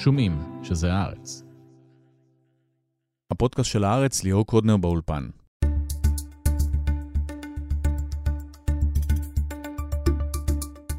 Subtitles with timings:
[0.00, 1.42] שומעים שזה הארץ.
[3.30, 5.28] הפודקאסט של הארץ, ליאור קודנר באולפן.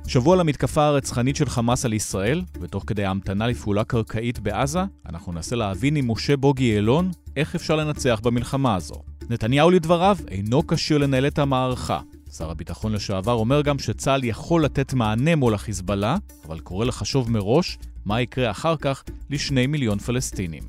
[0.08, 5.56] שבוע למתקפה הרצחנית של חמאס על ישראל, ותוך כדי ההמתנה לפעולה קרקעית בעזה, אנחנו ננסה
[5.56, 8.96] להבין עם משה בוגי יעלון איך אפשר לנצח במלחמה הזו.
[9.30, 12.00] נתניהו לדבריו אינו כשיר לנהל את המערכה.
[12.38, 17.78] שר הביטחון לשעבר אומר גם שצה"ל יכול לתת מענה מול החיזבאללה, אבל קורא לחשוב מראש
[18.06, 20.64] מה יקרה אחר כך לשני מיליון פלסטינים.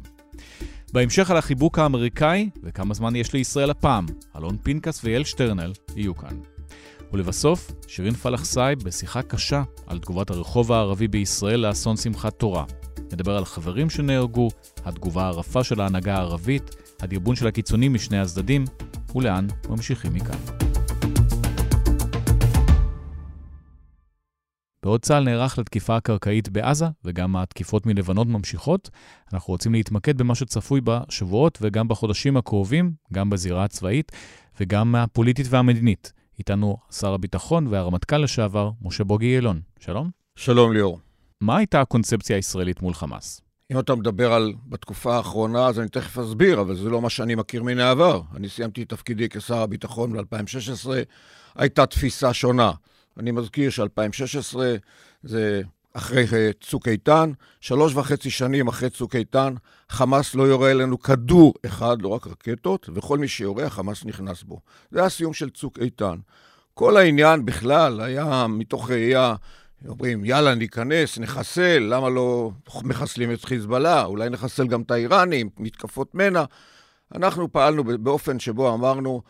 [0.92, 6.36] בהמשך על החיבוק האמריקאי וכמה זמן יש לישראל הפעם, אלון פנקס ויעל שטרנל יהיו כאן.
[7.12, 12.64] ולבסוף, שירין פלאח סעאב בשיחה קשה על תגובת הרחוב הערבי בישראל לאסון שמחת תורה.
[13.12, 14.48] נדבר על חברים שנהרגו,
[14.84, 18.64] התגובה הרפה של ההנהגה הערבית, הדרבון של הקיצונים משני הצדדים,
[19.14, 20.71] ולאן ממשיכים מכאן.
[24.84, 28.90] בעוד צה"ל נערך לתקיפה הקרקעית בעזה, וגם התקיפות מלבנון ממשיכות,
[29.32, 34.12] אנחנו רוצים להתמקד במה שצפוי בשבועות וגם בחודשים הקרובים, גם בזירה הצבאית
[34.60, 36.12] וגם הפוליטית והמדינית.
[36.38, 39.60] איתנו שר הביטחון והרמטכ"ל לשעבר, משה בוגי יעלון.
[39.80, 40.10] שלום.
[40.36, 40.98] שלום ליאור.
[41.40, 43.40] מה הייתה הקונספציה הישראלית מול חמאס?
[43.72, 47.34] אם אתה מדבר על בתקופה האחרונה, אז אני תכף אסביר, אבל זה לא מה שאני
[47.34, 48.20] מכיר מן העבר.
[48.36, 50.90] אני סיימתי את תפקידי כשר הביטחון ב-2016,
[51.56, 52.72] הייתה תפיסה שונה.
[53.18, 54.56] אני מזכיר ש-2016
[55.22, 55.62] זה
[55.94, 56.26] אחרי
[56.60, 59.54] צוק איתן, שלוש וחצי שנים אחרי צוק איתן,
[59.88, 64.60] חמאס לא יורה אלינו כדור אחד, לא רק רקטות, וכל מי שיורה, החמאס נכנס בו.
[64.90, 66.16] זה הסיום של צוק איתן.
[66.74, 69.34] כל העניין בכלל היה מתוך ראייה,
[69.88, 72.50] אומרים, יאללה, ניכנס, נחסל, למה לא
[72.82, 74.04] מחסלים את חיזבאללה?
[74.04, 76.44] אולי נחסל גם את האיראנים, מתקפות מנע.
[77.14, 79.22] אנחנו פעלנו באופן שבו אמרנו,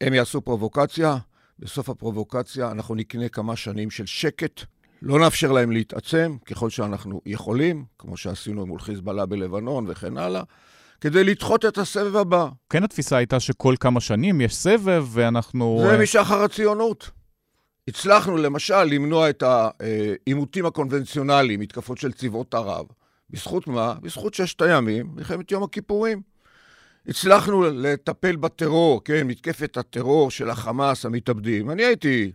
[0.00, 1.16] הם יעשו פרובוקציה,
[1.58, 4.60] בסוף הפרובוקציה אנחנו נקנה כמה שנים של שקט,
[5.02, 10.42] לא נאפשר להם להתעצם ככל שאנחנו יכולים, כמו שעשינו מול חיזבאללה בלבנון וכן הלאה,
[11.00, 12.48] כדי לדחות את הסבב הבא.
[12.70, 15.80] כן התפיסה הייתה שכל כמה שנים יש סבב ואנחנו...
[15.90, 17.10] זה משחר הציונות.
[17.88, 22.86] הצלחנו למשל למנוע את העימותים הקונבנציונליים, מתקפות של צבאות ערב.
[23.30, 23.94] בזכות מה?
[24.02, 26.22] בזכות ששת הימים, מלחמת יום הכיפורים.
[27.08, 31.70] הצלחנו לטפל בטרור, כן, מתקפת הטרור של החמאס, המתאבדים.
[31.70, 32.32] אני הייתי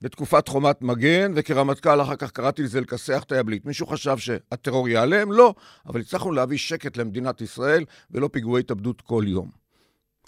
[0.00, 3.66] בתקופת חומת מגן, וכרמטכ"ל אחר כך קראתי לזה לכסח את היבלית.
[3.66, 5.32] מישהו חשב שהטרור ייעלם?
[5.32, 5.54] לא,
[5.86, 9.50] אבל הצלחנו להביא שקט למדינת ישראל, ולא פיגועי התאבדות כל יום,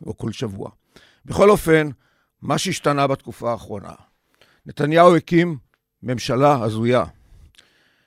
[0.06, 0.70] או כל שבוע.
[1.24, 1.88] בכל אופן,
[2.42, 3.92] מה שהשתנה בתקופה האחרונה,
[4.66, 5.56] נתניהו הקים
[6.02, 7.04] ממשלה הזויה,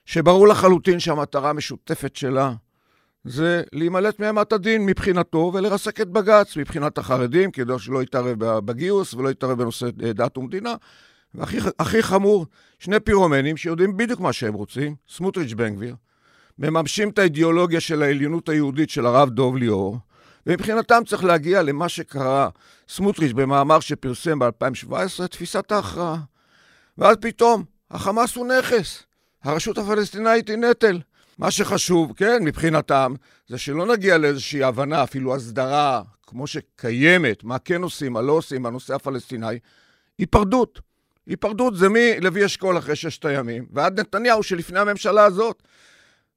[0.06, 2.54] שברור לחלוטין שהמטרה המשותפת שלה
[3.24, 9.30] זה להימלט מאימת הדין מבחינתו ולרסק את בג"ץ מבחינת החרדים, כדי שלא יתערב בגיוס ולא
[9.30, 10.76] יתערב בנושא דת ומדינה.
[11.34, 12.46] והכי חמור,
[12.80, 15.96] שני פירומנים שיודעים בדיוק מה שהם רוצים, סמוטריץ' בן גביר,
[16.60, 19.98] מממשים את האידיאולוגיה של העליונות היהודית של הרב דוב ליאור,
[20.48, 22.48] ומבחינתם צריך להגיע למה שקרא
[22.90, 26.18] סמוטריץ' במאמר שפרסם ב-2017, תפיסת ההכרעה.
[26.98, 29.04] ואז פתאום, החמאס הוא נכס,
[29.44, 31.00] הרשות הפלסטינאית היא נטל.
[31.40, 33.14] מה שחשוב, כן, מבחינתם,
[33.48, 38.64] זה שלא נגיע לאיזושהי הבנה, אפילו הסדרה, כמו שקיימת, מה כן עושים, מה לא עושים
[38.64, 39.60] בנושא הפלסטיני,
[40.18, 40.80] היפרדות.
[41.28, 45.64] היפרדות זה מלוי אשכול אחרי ששת הימים, ועד נתניהו שלפני הממשלה הזאת.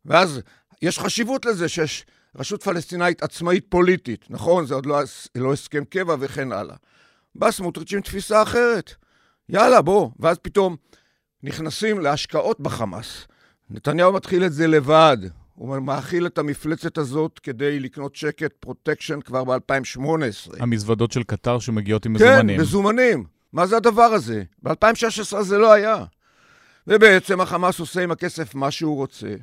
[0.05, 0.41] ואז
[0.83, 4.67] יש חשיבות לזה שיש רשות פלסטינאית עצמאית פוליטית, נכון?
[4.67, 5.01] זה עוד לא,
[5.35, 6.77] לא הסכם קבע וכן הלאה.
[7.35, 8.95] בא סמוטריץ' עם תפיסה אחרת.
[9.49, 10.11] יאללה, בוא.
[10.21, 10.77] ואז פתאום
[11.43, 13.27] נכנסים להשקעות בחמאס.
[13.73, 15.17] נתניהו מתחיל את זה לבד.
[15.55, 20.57] הוא מאכיל את המפלצת הזאת כדי לקנות שקט פרוטקשן כבר ב-2018.
[20.61, 22.57] המזוודות של קטר שמגיעות עם מזומנים.
[22.57, 23.25] כן, מזומנים.
[23.53, 24.43] מה זה הדבר הזה?
[24.63, 26.05] ב-2016 זה לא היה.
[26.87, 29.35] ובעצם החמאס עושה עם הכסף מה שהוא רוצה,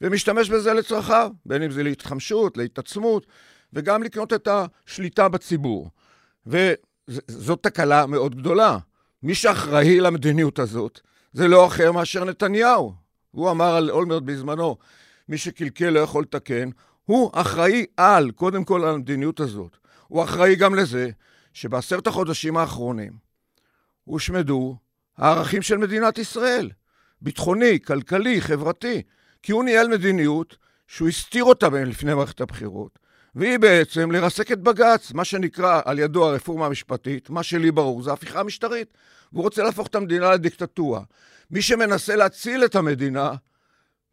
[0.00, 3.26] ומשתמש בזה לצרכיו, בין אם זה להתחמשות, להתעצמות,
[3.72, 5.90] וגם לקנות את השליטה בציבור.
[6.46, 8.78] וזאת תקלה מאוד גדולה.
[9.22, 11.00] מי שאחראי למדיניות הזאת
[11.32, 13.05] זה לא אחר מאשר נתניהו.
[13.36, 14.76] הוא אמר על אולמרט בזמנו,
[15.28, 16.70] מי שקלקל לא יכול לתקן,
[17.04, 19.76] הוא אחראי על, קודם כל על המדיניות הזאת.
[20.08, 21.10] הוא אחראי גם לזה
[21.52, 23.12] שבעשרת החודשים האחרונים
[24.04, 24.76] הושמדו
[25.16, 26.70] הערכים של מדינת ישראל,
[27.22, 29.02] ביטחוני, כלכלי, חברתי,
[29.42, 30.56] כי הוא ניהל מדיניות
[30.86, 32.98] שהוא הסתיר אותה לפני מערכת הבחירות,
[33.34, 38.12] והיא בעצם לרסק את בג"ץ, מה שנקרא על ידו הרפורמה המשפטית, מה שלי ברור זה
[38.12, 38.88] הפיכה משטרית,
[39.32, 41.00] והוא רוצה להפוך את המדינה לדיקטטורה.
[41.50, 43.34] מי שמנסה להציל את המדינה,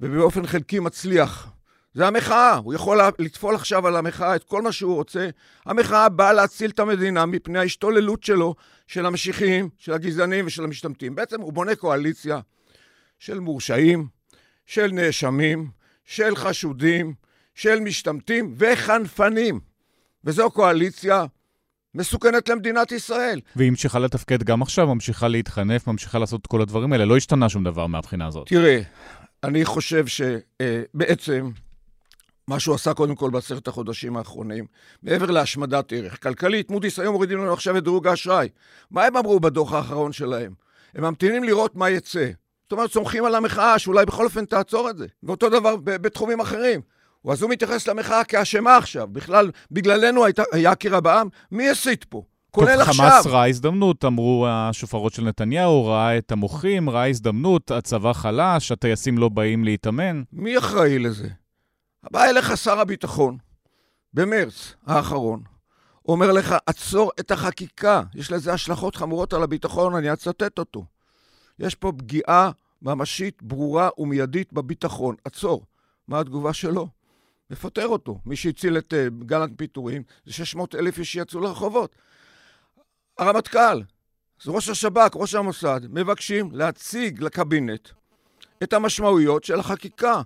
[0.02, 1.50] ובאופן חלקי מצליח,
[1.94, 2.56] זה המחאה.
[2.56, 5.30] הוא יכול לטפול עכשיו על המחאה את כל מה שהוא רוצה.
[5.66, 8.56] המחאה באה להציל את המדינה מפני ההשתוללות שלו,
[8.88, 11.16] של המשיחיים, של הגזענים ושל המשתמטים.
[11.16, 12.40] בעצם הוא בונה קואליציה
[13.20, 14.08] של מורשעים,
[14.66, 15.70] של נאשמים,
[16.06, 17.14] של חשודים,
[17.56, 19.60] של משתמטים וחנפנים.
[20.24, 21.26] וזו קואליציה
[21.96, 23.40] מסוכנת למדינת ישראל.
[23.56, 27.06] והיא ממשיכה לתפקד גם עכשיו, ממשיכה להתחנף, ממשיכה לעשות את כל הדברים האלה.
[27.06, 28.48] לא השתנה שום דבר מהבחינה הזאת.
[28.48, 28.82] תראה,
[29.44, 31.52] אני חושב שבעצם
[32.48, 34.66] מה שהוא עשה קודם כל בעשרת החודשים האחרונים,
[35.04, 38.50] מעבר להשמדת ערך כלכלית, מודי'ס היום מורידים לנו עכשיו את דירוג האשראי.
[38.92, 40.54] מה הם אמרו בדוח האחרון שלהם?
[40.96, 42.30] הם ממתינים לראות מה יצא.
[42.64, 45.08] זאת אומרת, סומכים על המחאה שאולי בכל אופן תעצור את זה.
[45.24, 46.82] ואותו דבר בתחומים אחרים.
[47.32, 49.08] אז הוא מתייחס למחאה כאשמה עכשיו.
[49.08, 51.28] בכלל, בגללנו הייתה, היה קרע בעם.
[51.52, 52.24] מי הסית פה?
[52.52, 53.10] כולל טוב, עכשיו.
[53.10, 59.18] חמאס ראה הזדמנות, אמרו השופרות של נתניהו, ראה את המוחים, ראה הזדמנות, הצבא חלש, הטייסים
[59.18, 60.24] לא באים להתאמן.
[60.34, 61.28] מי אחראי לזה?
[62.12, 63.38] בא אליך שר הביטחון,
[64.14, 65.42] במרץ האחרון,
[66.08, 70.86] אומר לך, עצור את החקיקה, יש לזה השלכות חמורות על הביטחון, אני אצטט אותו.
[71.60, 75.66] יש פה פגיעה ממשית, ברורה ומיידית בביטחון, עצור.
[76.08, 76.88] מה התגובה שלו?
[77.50, 78.20] לפטר אותו.
[78.26, 81.96] מי שהציל את uh, גל הפיטורים זה 600 אלף איש שיצאו לרחובות.
[83.18, 83.82] הרמטכ"ל,
[84.48, 87.90] ראש השב"כ, ראש המוסד, מבקשים להציג לקבינט
[88.64, 90.22] את המשמעויות של החקיקה.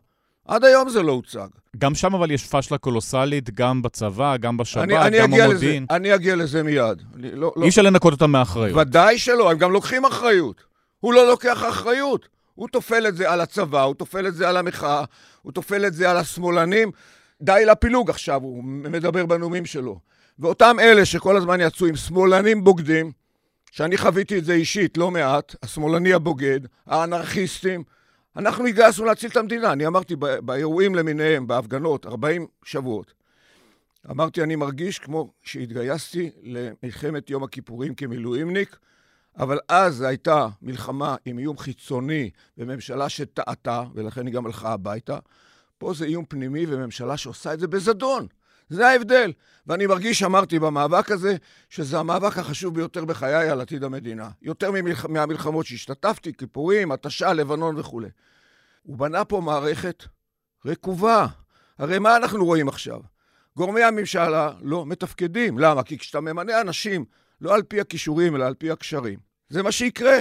[0.48, 1.48] עד היום זה לא הוצג.
[1.78, 5.86] גם שם אבל יש פשלה קולוסלית, גם בצבא, גם בשב"כ, גם במודיעין.
[5.90, 7.04] אני אגיע לזה מיד.
[7.16, 7.64] לא, לא...
[7.64, 8.78] אי אפשר לנקות אותם מאחריות.
[8.78, 10.62] ודאי שלא, הם גם לוקחים אחריות.
[11.00, 12.28] הוא לא לוקח אחריות.
[12.56, 15.04] הוא טופל את זה על הצבא, הוא טופל את זה על המחאה,
[15.48, 16.92] הוא טופל את זה על השמאלנים.
[17.42, 20.00] די לפילוג עכשיו, הוא מדבר בנאומים שלו.
[20.40, 23.12] ואותם אלה שכל הזמן יצאו עם שמאלנים בוגדים,
[23.72, 27.84] שאני חוויתי את זה אישית לא מעט, השמאלני הבוגד, האנרכיסטים,
[28.36, 29.72] אנחנו הגייסנו להציל את המדינה.
[29.72, 33.14] אני אמרתי באירועים למיניהם, בהפגנות, 40 שבועות.
[34.10, 38.78] אמרתי, אני מרגיש כמו שהתגייסתי למלחמת יום הכיפורים כמילואימניק,
[39.38, 45.18] אבל אז הייתה מלחמה עם איום חיצוני וממשלה שטעתה, ולכן היא גם הלכה הביתה.
[45.78, 48.28] פה זה איום פנימי וממשלה שעושה את זה בזדון.
[48.70, 49.34] זה ההבדל.
[49.68, 51.36] ואני מרגיש, אמרתי במאבק הזה,
[51.70, 54.30] שזה המאבק החשוב ביותר בחיי על עתיד המדינה.
[54.42, 55.06] יותר ממלח...
[55.06, 58.10] מהמלחמות שהשתתפתי, כיפורים, התשה, לבנון וכולי.
[58.84, 60.04] הוא בנה פה מערכת
[60.66, 61.28] רקובה.
[61.78, 63.00] הרי מה אנחנו רואים עכשיו?
[63.58, 65.60] גורמי הממשלה לא מתפקדים.
[65.60, 65.84] למה?
[65.84, 67.06] כי כשאתה ממנה אנשים
[67.42, 70.18] לא על פי הכישורים, אלא על פי הקשרים, זה מה שיקרה.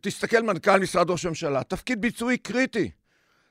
[0.00, 2.90] תסתכל מנכ"ל משרד ראש הממשלה, תפקיד ביצועי קריטי.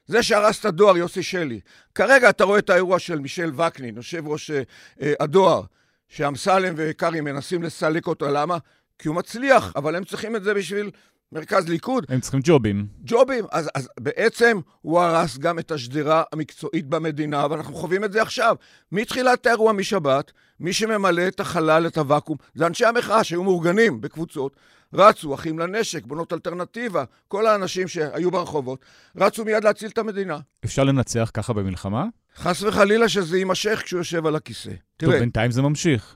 [0.08, 1.60] זה שהרס את הדואר, יוסי שלי.
[1.96, 4.62] כרגע אתה רואה את האירוע של מישל וקנין, יושב ראש אה,
[5.02, 5.62] אה, הדואר,
[6.08, 8.28] שאמסלם וקרעי מנסים לסלק אותו.
[8.28, 8.58] למה?
[9.00, 10.92] כי הוא מצליח, אבל הם צריכים את זה בשביל
[11.32, 12.06] מרכז ליכוד.
[12.10, 12.88] הם צריכים ג'ובים.
[13.04, 13.46] ג'ובים.
[13.52, 18.56] אז, אז בעצם הוא הרס גם את השדרה המקצועית במדינה, ואנחנו חווים את זה עכשיו.
[18.92, 24.56] מתחילת האירוע משבת, מי שממלא את החלל, את הוואקום, זה אנשי המחאה שהיו מאורגנים בקבוצות,
[24.94, 28.80] רצו, אחים לנשק, בנות אלטרנטיבה, כל האנשים שהיו ברחובות,
[29.16, 30.40] רצו מיד להציל את המדינה.
[30.66, 32.06] אפשר לנצח ככה במלחמה?
[32.36, 34.70] חס וחלילה שזה יימשך כשהוא יושב על הכיסא.
[34.70, 36.16] טוב, תראה, בינתיים זה ממשיך.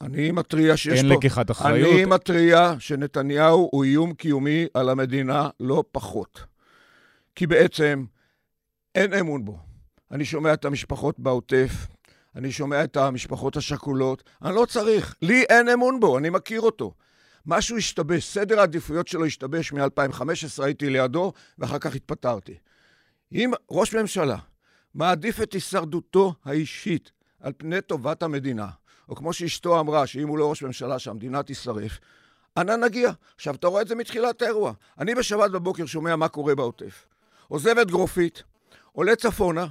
[0.00, 1.08] אני מתריע שיש אין פה...
[1.08, 1.94] אין לקיחת אחריות.
[1.94, 6.40] אני מתריע שנתניהו הוא איום קיומי על המדינה לא פחות.
[7.34, 8.04] כי בעצם
[8.94, 9.58] אין אמון בו.
[10.10, 11.86] אני שומע את המשפחות בעוטף,
[12.36, 15.14] אני שומע את המשפחות השכולות, אני לא צריך.
[15.22, 16.94] לי אין אמון בו, אני מכיר אותו.
[17.46, 22.54] משהו השתבש, סדר העדיפויות שלו השתבש מ-2015, הייתי לידו, ואחר כך התפטרתי.
[23.32, 24.36] אם ראש ממשלה
[24.94, 28.68] מעדיף את הישרדותו האישית על פני טובת המדינה,
[29.08, 31.98] או כמו שאשתו אמרה, שאם הוא לא ראש ממשלה, שהמדינה תישרף,
[32.56, 33.10] אנה נגיע.
[33.34, 34.72] עכשיו, אתה רואה את זה מתחילת האירוע.
[34.98, 37.06] אני בשבת בבוקר שומע מה קורה בעוטף.
[37.48, 38.42] עוזב את גרופית,
[38.92, 39.66] עולה צפונה.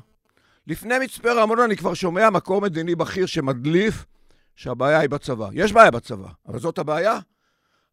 [0.68, 4.06] לפני מצפה רמון אני כבר שומע מקור מדיני בכיר שמדליף
[4.56, 5.50] שהבעיה היא בצבא.
[5.54, 7.20] יש בעיה בצבא, אבל זאת הבעיה?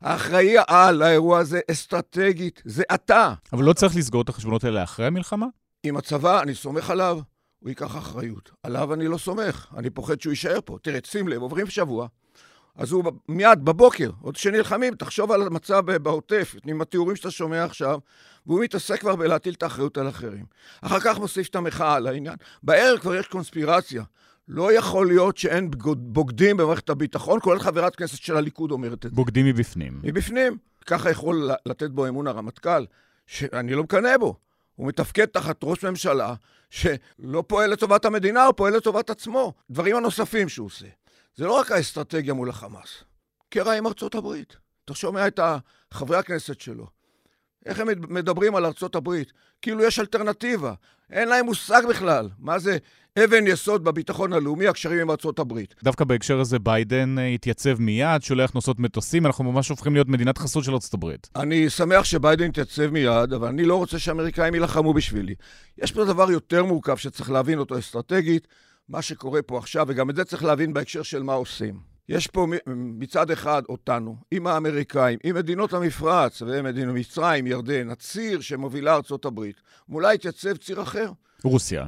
[0.03, 3.33] האחראי על האירוע הזה אסטרטגית, זה אתה.
[3.53, 5.47] אבל לא צריך לסגור את החשבונות האלה אחרי המלחמה?
[5.83, 7.21] עם הצבא, אני סומך עליו,
[7.59, 8.51] הוא ייקח אחריות.
[8.63, 10.79] עליו אני לא סומך, אני פוחד שהוא יישאר פה.
[10.83, 12.07] תראה, שים לב, עוברים שבוע,
[12.77, 17.99] אז הוא מיד בבוקר, עוד שנלחמים, תחשוב על המצב בעוטף, עם התיאורים שאתה שומע עכשיו,
[18.47, 20.45] והוא מתעסק כבר בלהטיל את האחריות על אחרים.
[20.81, 22.37] אחר כך מוסיף את המחאה על העניין.
[22.63, 24.03] בערב כבר יש קונספירציה.
[24.49, 29.17] לא יכול להיות שאין בוגדים במערכת הביטחון, כולל חברת כנסת של הליכוד אומרת את זה.
[29.17, 30.01] בוגדים מבפנים.
[30.03, 30.57] מבפנים.
[30.87, 32.85] ככה יכול לתת בו אמון הרמטכ"ל,
[33.27, 34.37] שאני לא מקנא בו.
[34.75, 36.35] הוא מתפקד תחת ראש ממשלה
[36.71, 39.53] שלא פועל לטובת המדינה, הוא פועל לטובת עצמו.
[39.71, 40.87] דברים הנוספים שהוא עושה.
[41.37, 43.05] זה לא רק האסטרטגיה מול החמאס.
[43.49, 44.57] קרע עם ארצות הברית.
[44.85, 45.41] אתה שומע את
[45.93, 46.87] חברי הכנסת שלו.
[47.67, 49.33] איך הם מדברים על ארצות הברית?
[49.63, 50.75] כאילו יש אלטרנטיבה.
[51.11, 52.79] אין להם מושג בכלל מה זה
[53.25, 55.75] אבן יסוד בביטחון הלאומי, הקשרים עם ארצות הברית.
[55.83, 60.39] דווקא בהקשר הזה ביידן אה, התייצב מיד, שולח נוסעות מטוסים, אנחנו ממש הופכים להיות מדינת
[60.39, 61.31] חסות של ארצות הברית.
[61.37, 65.35] אני שמח שביידן התייצב מיד, אבל אני לא רוצה שהאמריקאים יילחמו בשבילי.
[65.79, 68.49] יש פה דבר יותר מורכב שצריך להבין אותו אסטרטגית,
[68.89, 71.75] מה שקורה פה עכשיו, וגם את זה צריך להבין בהקשר של מה עושים.
[72.09, 72.47] יש פה
[72.77, 79.57] מצד אחד אותנו, עם האמריקאים, עם מדינות המפרץ, ומדינות מצרים, ירדן, הציר שמובילה ארצות הברית.
[79.89, 81.11] מולה יתייצב ציר אחר.
[81.45, 81.87] רוסיה.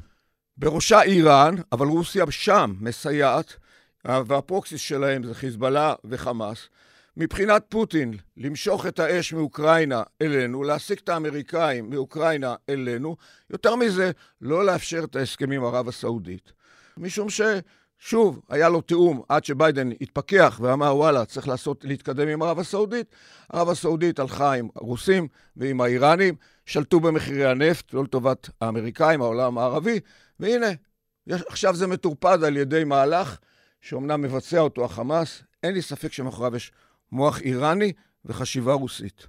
[0.60, 3.56] בראשה איראן, אבל רוסיה שם מסייעת,
[4.04, 6.68] והפרוקסיס שלהם זה חיזבאללה וחמאס.
[7.16, 13.16] מבחינת פוטין, למשוך את האש מאוקראינה אלינו, להסיק את האמריקאים מאוקראינה אלינו,
[13.50, 14.10] יותר מזה,
[14.40, 16.52] לא לאפשר את ההסכמים ערב הסעודית.
[16.96, 22.58] משום ששוב, היה לו תיאום עד שביידן התפכח ואמר, וואלה, צריך לעשות, להתקדם עם ערב
[22.58, 23.06] הסעודית.
[23.52, 26.34] ערב הסעודית הלכה עם הרוסים ועם האיראנים,
[26.66, 30.00] שלטו במחירי הנפט, לא לטובת האמריקאים, העולם הערבי,
[30.40, 30.66] והנה,
[31.28, 33.38] עכשיו זה מטורפד על ידי מהלך
[33.80, 36.72] שאומנם מבצע אותו החמאס, אין לי ספק שמאחוריו יש
[37.12, 37.92] מוח איראני
[38.24, 39.26] וחשיבה רוסית.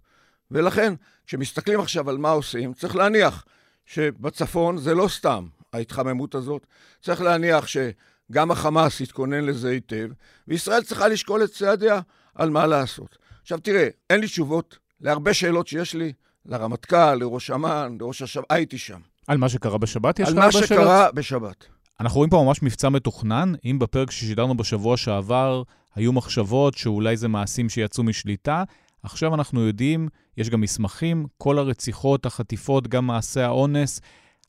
[0.51, 0.93] ולכן,
[1.25, 3.45] כשמסתכלים עכשיו על מה עושים, צריך להניח
[3.85, 6.67] שבצפון זה לא סתם ההתחממות הזאת,
[7.01, 10.09] צריך להניח שגם החמאס יתכונן לזה היטב,
[10.47, 12.01] וישראל צריכה לשקול את צעדיה
[12.35, 13.17] על מה לעשות.
[13.41, 16.13] עכשיו תראה, אין לי תשובות להרבה שאלות שיש לי,
[16.45, 18.99] לרמטכ"ל, לראש אמ"ן, לראש השב"כ, הייתי שם.
[19.29, 20.71] על מה שקרה בשבת יש לך הרבה שאלות?
[20.71, 21.65] על מה שקרה בשבת.
[21.99, 23.53] אנחנו רואים פה ממש מבצע מתוכנן.
[23.65, 25.63] אם בפרק ששידרנו בשבוע שעבר
[25.95, 28.63] היו מחשבות שאולי זה מעשים שיצאו משליטה,
[29.03, 30.07] עכשיו אנחנו יודעים,
[30.37, 34.01] יש גם מסמכים, כל הרציחות, החטיפות, גם מעשי האונס,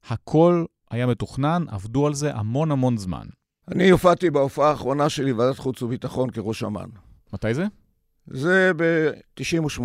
[0.08, 3.26] הכל היה מתוכנן, עבדו על זה המון המון זמן.
[3.68, 6.88] אני הופעתי בהופעה האחרונה שלי בוועדת חוץ וביטחון כראש אמ"ן.
[7.32, 7.64] מתי זה?
[8.26, 9.82] זה ב-98.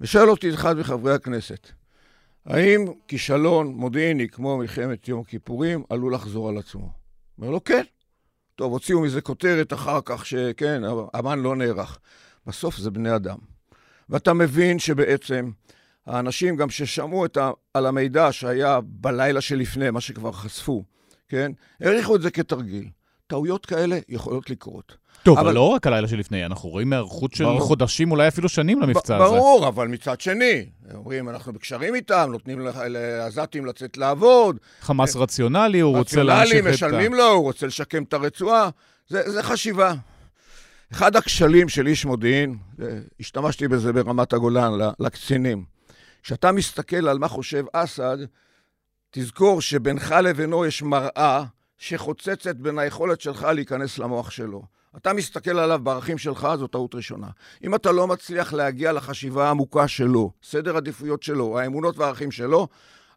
[0.00, 1.72] ושואל אותי אחד מחברי הכנסת,
[2.46, 6.92] האם כישלון מודיעיני כמו מלחמת יום הכיפורים עלול לחזור על עצמו?
[7.38, 7.82] אומר לו, כן.
[8.54, 10.82] טוב, הוציאו מזה כותרת אחר כך שכן,
[11.18, 11.98] אמ"ן לא נערך.
[12.46, 13.38] בסוף זה בני אדם.
[14.08, 15.50] ואתה מבין שבעצם
[16.06, 20.84] האנשים גם ששמעו ה, על המידע שהיה בלילה שלפני, מה שכבר חשפו,
[21.28, 22.88] כן, העריכו את זה כתרגיל.
[23.30, 24.96] טעויות כאלה יכולות לקרות.
[25.22, 27.60] טוב, אבל לא רק הלילה שלפני, אנחנו רואים היערכות של ברור.
[27.60, 29.24] חודשים, אולי אפילו שנים למבצע הזה.
[29.24, 34.56] ברור, אבל מצד שני, אומרים, אנחנו בקשרים איתם, נותנים לעזתים לצאת לעבוד.
[34.80, 36.68] חמאס רציונלי, הוא רוצה להמשיך את ה...
[36.68, 38.68] רציונלי, משלמים לו, הוא רוצה לשקם את הרצועה.
[39.08, 39.94] זה, זה חשיבה.
[40.92, 42.56] אחד הכשלים של איש מודיעין,
[43.20, 45.64] השתמשתי בזה ברמת הגולן לקצינים,
[46.22, 48.18] כשאתה מסתכל על מה חושב אסד,
[49.10, 51.44] תזכור שבינך לבינו יש מראה
[51.80, 54.62] שחוצצת בין היכולת שלך להיכנס למוח שלו.
[54.96, 57.26] אתה מסתכל עליו בערכים שלך, זו טעות ראשונה.
[57.64, 62.68] אם אתה לא מצליח להגיע לחשיבה העמוקה שלו, סדר עדיפויות שלו, האמונות והערכים שלו,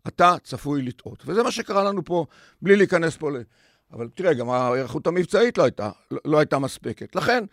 [0.07, 1.23] אתה צפוי לטעות.
[1.25, 2.25] וזה מה שקרה לנו פה,
[2.61, 3.35] בלי להיכנס פה ל...
[3.93, 5.89] אבל תראה, גם ההיערכות המבצעית לא הייתה,
[6.25, 7.15] לא הייתה מספקת.
[7.15, 7.43] לכן,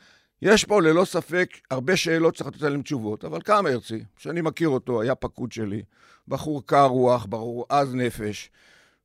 [0.43, 4.69] יש פה ללא ספק הרבה שאלות שצריך לתת עליהן תשובות, אבל קם הרצי, שאני מכיר
[4.69, 5.83] אותו, היה פקוד שלי,
[6.29, 8.51] בחור קר רוח, בחור עז נפש,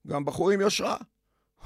[0.08, 0.98] גם בחור עם יושרה.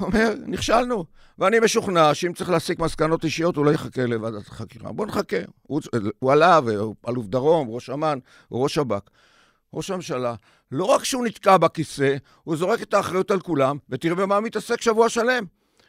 [0.01, 1.05] אומר, נכשלנו.
[1.39, 4.91] ואני משוכנע שאם צריך להסיק מסקנות אישיות, הוא לא יחכה לוועדת החקירה.
[4.91, 5.37] בוא נחכה.
[5.61, 5.81] הוא,
[6.19, 8.19] הוא עלה, ואלוף דרום, ראש אמ"ן,
[8.51, 9.09] ראש שב"כ.
[9.73, 10.35] ראש הממשלה,
[10.71, 15.09] לא רק שהוא נתקע בכיסא, הוא זורק את האחריות על כולם, ותראה במה מתעסק שבוע
[15.09, 15.43] שלם.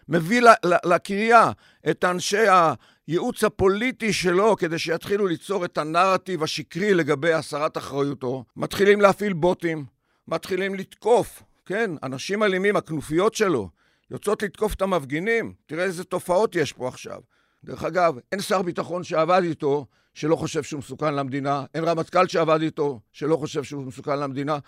[0.08, 0.42] מביא
[0.84, 1.50] לקריה
[1.90, 2.44] את אנשי
[3.08, 8.44] הייעוץ הפוליטי שלו כדי שיתחילו ליצור את הנרטיב השקרי לגבי הסרת אחריותו.
[8.56, 9.84] מתחילים להפעיל בוטים,
[10.28, 13.68] מתחילים לתקוף, כן, אנשים אלימים, הכנופיות שלו.
[14.10, 15.52] יוצאות לתקוף את המפגינים.
[15.66, 17.20] תראה איזה תופעות יש פה עכשיו.
[17.64, 22.62] דרך אגב, אין שר ביטחון שעבד איתו שלא חושב שהוא מסוכן למדינה, אין רמטכ"ל שעבד
[22.62, 24.58] איתו שלא חושב שהוא מסוכן למדינה.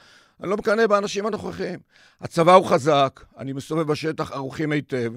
[0.40, 1.78] אני לא מקנא באנשים הנוכחיים.
[2.20, 5.12] הצבא הוא חזק, אני מסתובב בשטח ערוכים היטב,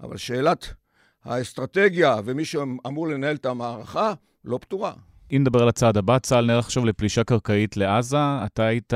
[0.00, 0.66] אבל שאלת
[1.24, 4.92] האסטרטגיה ומי שאמור לנהל את המערכה לא פתורה.
[5.32, 8.16] אם נדבר על הצעד הבא, צה"ל נערך עכשיו לפלישה קרקעית לעזה.
[8.46, 8.92] אתה היית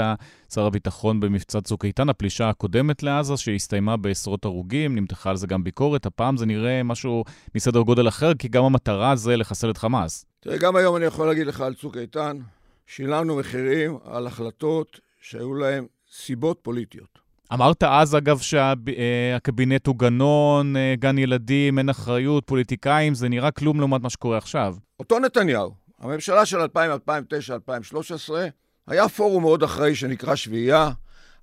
[0.54, 5.64] שר הביטחון במבצע צוק איתן, הפלישה הקודמת לעזה, שהסתיימה בעשרות הרוגים, נמתחה על זה גם
[5.64, 6.06] ביקורת.
[6.06, 7.24] הפעם זה נראה משהו
[7.54, 10.24] מסדר גודל אחר, כי גם המטרה זה לחסל את חמאס.
[10.40, 12.38] תראה, גם היום אני יכול להגיד לך על צוק איתן,
[12.86, 17.18] שילמנו מחירים על החלטות שהיו להן סיבות פוליטיות.
[17.52, 23.78] אמרת אז, אגב, שהקבינט הוא גנון, אה, גן ילדים, אין אחריות, פוליטיקאים, זה נראה כלום
[23.80, 24.76] לעומת מה שקורה עכשיו.
[25.00, 25.70] אותו נתניהו,
[26.02, 28.46] הממשלה של 2000, 2009, 2013,
[28.86, 30.90] היה פורום מאוד אחראי שנקרא שביעייה,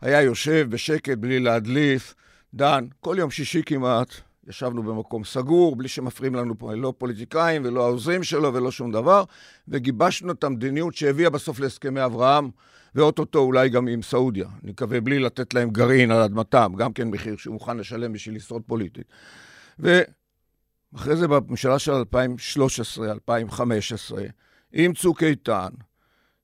[0.02, 2.16] היה יושב בשקט בלי להדליף,
[2.54, 4.14] דן, כל יום שישי כמעט,
[4.48, 9.24] ישבנו במקום סגור, בלי שמפריעים לנו פה, לא פוליטיקאים ולא העוזרים שלו ולא שום דבר,
[9.68, 12.50] וגיבשנו את המדיניות שהביאה בסוף להסכמי אברהם,
[12.96, 14.48] ואו-טו-טו אולי גם עם סעודיה.
[14.64, 18.36] אני מקווה בלי לתת להם גרעין על אדמתם, גם כן מחיר שהוא מוכן לשלם בשביל
[18.36, 19.06] לשרוד פוליטית.
[19.80, 24.24] ואחרי זה בממשלה של 2013, 2015,
[24.74, 25.70] עם צוק איתן,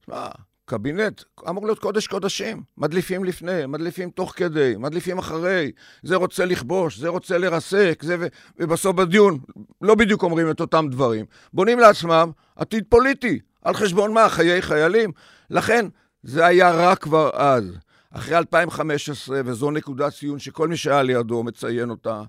[0.02, 0.28] תשמע,
[0.66, 2.64] קבינט אמור להיות קודש קודשים.
[2.78, 5.72] מדליפים לפני, מדליפים תוך כדי, מדליפים אחרי.
[6.04, 8.28] זה רוצה לכבוש, זה רוצה לרסק, זה ו...
[8.60, 9.40] ובסוף בדיון
[9.82, 11.26] לא בדיוק אומרים את אותם דברים.
[11.54, 13.40] בונים לעצמם עתיד פוליטי.
[13.62, 14.30] על חשבון מה?
[14.30, 15.12] חיי חיילים?
[15.50, 15.86] לכן,
[16.24, 17.64] זה היה רק כבר אז.
[18.12, 22.24] אחרי 2015, וזו נקודת ציון שכל מי שהיה לידו מציין אותה,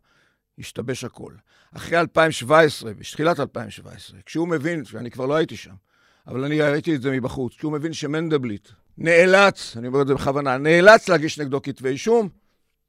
[0.58, 1.32] השתבש הכל.
[1.76, 5.74] אחרי 2017, בתחילת 2017, כשהוא מבין, שאני כבר לא הייתי שם,
[6.26, 8.68] אבל אני ראיתי את זה מבחוץ, כשהוא מבין שמנדלבליט
[8.98, 12.28] נאלץ, אני אומר את זה בכוונה, נאלץ להגיש נגדו כתבי אישום,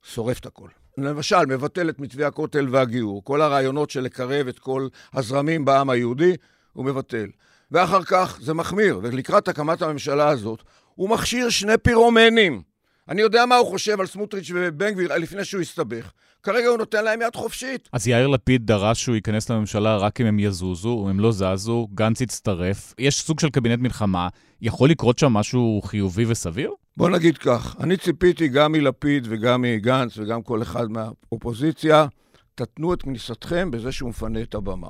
[0.04, 0.70] שורף את הכל.
[0.98, 6.36] למשל, מבטל את מתווה הכותל והגיור, כל הרעיונות של לקרב את כל הזרמים בעם היהודי,
[6.74, 7.28] הוא מבטל.
[7.72, 10.64] ואחר כך זה מחמיר, ולקראת הקמת הממשלה הזאת,
[10.96, 12.62] הוא מכשיר שני פירומנים.
[13.10, 16.12] אני יודע מה הוא חושב על סמוטריץ' ובן גביר לפני שהוא הסתבך.
[16.48, 17.90] כרגע הוא נותן להם יד חופשית.
[17.94, 21.88] אז יאיר לפיד דרש שהוא ייכנס לממשלה רק אם הם יזוזו, אם הם לא זזו,
[21.94, 22.94] גנץ יצטרף.
[23.00, 24.28] יש סוג של קבינט מלחמה.
[24.62, 26.72] יכול לקרות שם משהו חיובי וסביר?
[26.98, 32.08] בוא נגיד כך, אני ציפיתי גם מלפיד וגם מגנץ וגם כל אחד מהאופוזיציה,
[32.56, 34.90] תתנו את כניסתכם בזה שהוא מפנה את הבמה.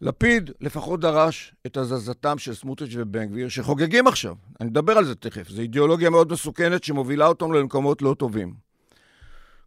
[0.00, 4.34] לפיד לפחות דרש את הזזתם של סמוטריץ' ובן גביר, שחוגגים עכשיו.
[4.60, 5.48] אני אדבר על זה תכף.
[5.48, 8.69] זו אידיאולוגיה מאוד מסוכנת שמובילה אותנו למקומות לא טובים.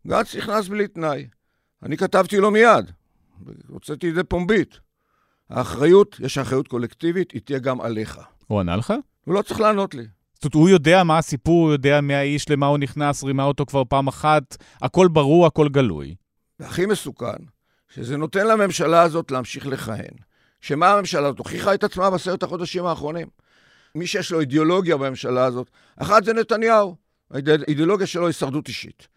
[0.07, 1.27] גנץ נכנס בלי תנאי.
[1.83, 2.91] אני כתבתי לו מיד,
[3.67, 4.79] הוצאתי את זה פומבית.
[5.49, 8.19] האחריות, יש אחריות קולקטיבית, היא תהיה גם עליך.
[8.47, 8.93] הוא ענה לך?
[9.25, 10.03] הוא לא צריך לענות לי.
[10.33, 13.65] זאת אומרת, הוא יודע מה הסיפור, הוא יודע מי האיש, למה הוא נכנס, רימה אותו
[13.65, 16.15] כבר פעם אחת, הכל ברור, הכל גלוי.
[16.59, 17.37] והכי מסוכן,
[17.89, 20.13] שזה נותן לממשלה הזאת להמשיך לכהן.
[20.61, 21.39] שמה הממשלה הזאת?
[21.39, 23.27] הוכיחה את עצמה בעשרת החודשים האחרונים.
[23.95, 26.95] מי שיש לו אידיאולוגיה בממשלה הזאת, אחת זה נתניהו.
[27.31, 29.07] האידיאולוגיה שלו היא הישרדות אישית.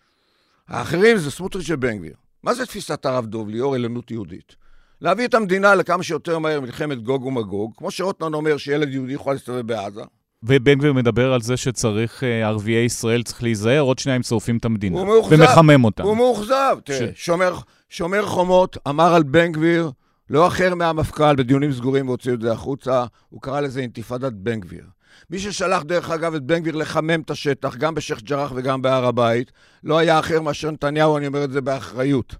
[0.68, 2.14] האחרים זה סמוטריץ' ובן גביר.
[2.42, 4.56] מה זה תפיסת הרב דוב, ליאור עליונות יהודית?
[5.00, 9.32] להביא את המדינה לכמה שיותר מהר מלחמת גוג ומגוג, כמו שרוטמן אומר שילד יהודי יכול
[9.32, 10.02] להסתובב בעזה.
[10.42, 14.56] ובן גביר מדבר על זה שצריך, אה, ערביי ישראל צריך להיזהר, עוד שניה הם שורפים
[14.56, 14.98] את המדינה.
[14.98, 15.36] הוא מאוכזב.
[15.40, 16.04] ומחמם אותם.
[16.04, 16.76] הוא מאוכזב.
[16.84, 17.24] תראה, ש...
[17.24, 17.58] שומר,
[17.88, 19.90] שומר חומות אמר על בן גביר,
[20.30, 24.84] לא אחר מהמפכ"ל, בדיונים סגורים והוציאו את זה החוצה, הוא קרא לזה אינתיפאדת בן גביר.
[25.30, 29.04] מי ששלח, דרך אגב, את בן גביר לחמם את השטח, גם בשייח' ג'ראח וגם בהר
[29.04, 29.52] הבית,
[29.84, 32.34] לא היה אחר מאשר נתניהו, אני אומר את זה באחריות.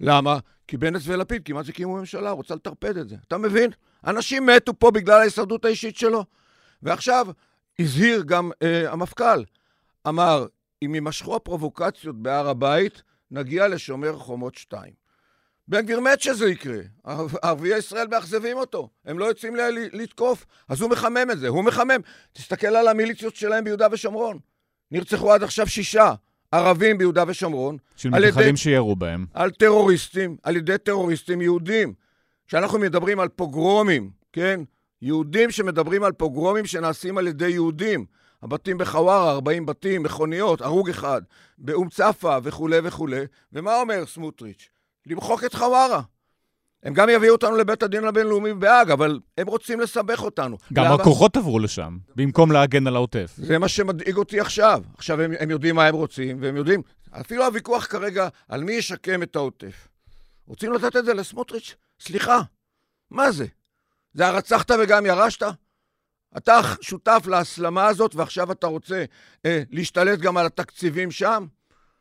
[0.00, 0.38] למה?
[0.68, 3.16] כי בנט ולפיד כמעט הקימו ממשלה, רוצה לטרפד את זה.
[3.28, 3.70] אתה מבין?
[4.06, 6.24] אנשים מתו פה בגלל ההישרדות האישית שלו.
[6.82, 7.26] ועכשיו,
[7.78, 9.42] הזהיר גם אה, המפכ"ל,
[10.08, 10.46] אמר,
[10.84, 15.05] אם יימשכו הפרובוקציות בהר הבית, נגיע לשומר חומות 2.
[15.68, 16.78] בן גביר מת שזה יקרה.
[17.42, 18.88] ערביי ישראל מאכזבים אותו.
[19.04, 19.56] הם לא יוצאים
[19.92, 21.48] לתקוף, אז הוא מחמם את זה.
[21.48, 22.00] הוא מחמם.
[22.32, 24.38] תסתכל על המיליציות שלהם ביהודה ושומרון.
[24.90, 26.12] נרצחו עד עכשיו שישה
[26.52, 27.76] ערבים ביהודה ושומרון.
[27.96, 29.26] של מתנחלים שירו בהם.
[29.34, 31.94] על טרוריסטים, על ידי טרוריסטים יהודים.
[32.48, 34.60] כשאנחנו מדברים על פוגרומים, כן?
[35.02, 38.06] יהודים שמדברים על פוגרומים שנעשים על ידי יהודים.
[38.42, 41.22] הבתים בחווארה, 40 בתים, מכוניות, הרוג אחד,
[41.58, 43.24] באום צפה וכולי וכולי.
[43.52, 44.68] ומה אומר סמוטריץ'?
[45.06, 46.02] למחוק את חווארה.
[46.82, 50.56] הם גם יביאו אותנו לבית הדין הבינלאומי בהאג, אבל הם רוצים לסבך אותנו.
[50.72, 50.94] גם למה?
[50.94, 53.32] הכוחות עברו לשם, במקום להגן על העוטף.
[53.36, 54.82] זה מה שמדאיג אותי עכשיו.
[54.96, 56.82] עכשיו הם, הם יודעים מה הם רוצים, והם יודעים...
[57.20, 59.88] אפילו הוויכוח כרגע על מי ישקם את העוטף.
[60.46, 61.74] רוצים לתת את זה לסמוטריץ'?
[62.00, 62.40] סליחה,
[63.10, 63.46] מה זה?
[64.12, 65.42] זה הרצחת וגם ירשת?
[66.36, 69.04] אתה שותף להסלמה הזאת, ועכשיו אתה רוצה
[69.46, 71.46] אה, להשתלט גם על התקציבים שם?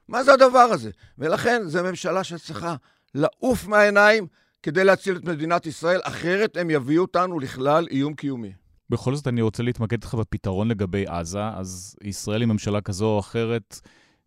[0.07, 0.91] מה זה הדבר הזה?
[1.17, 2.75] ולכן, זו ממשלה שצריכה
[3.15, 4.27] לעוף מהעיניים
[4.63, 8.53] כדי להציל את מדינת ישראל, אחרת הם יביאו אותנו לכלל איום קיומי.
[8.89, 11.47] בכל זאת, אני רוצה להתמקד איתך בפתרון לגבי עזה.
[11.47, 13.79] אז ישראל עם ממשלה כזו או אחרת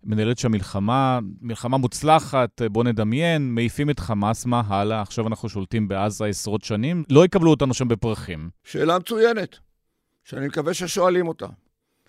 [0.04, 5.00] מנהלת שם מלחמה, מלחמה מוצלחת, בוא נדמיין, מעיפים את חמאס, מה הלאה?
[5.00, 8.50] עכשיו אנחנו שולטים בעזה עשרות שנים, לא יקבלו אותנו שם בפרחים.
[8.64, 9.56] שאלה מצוינת,
[10.24, 11.46] שאני מקווה ששואלים אותה.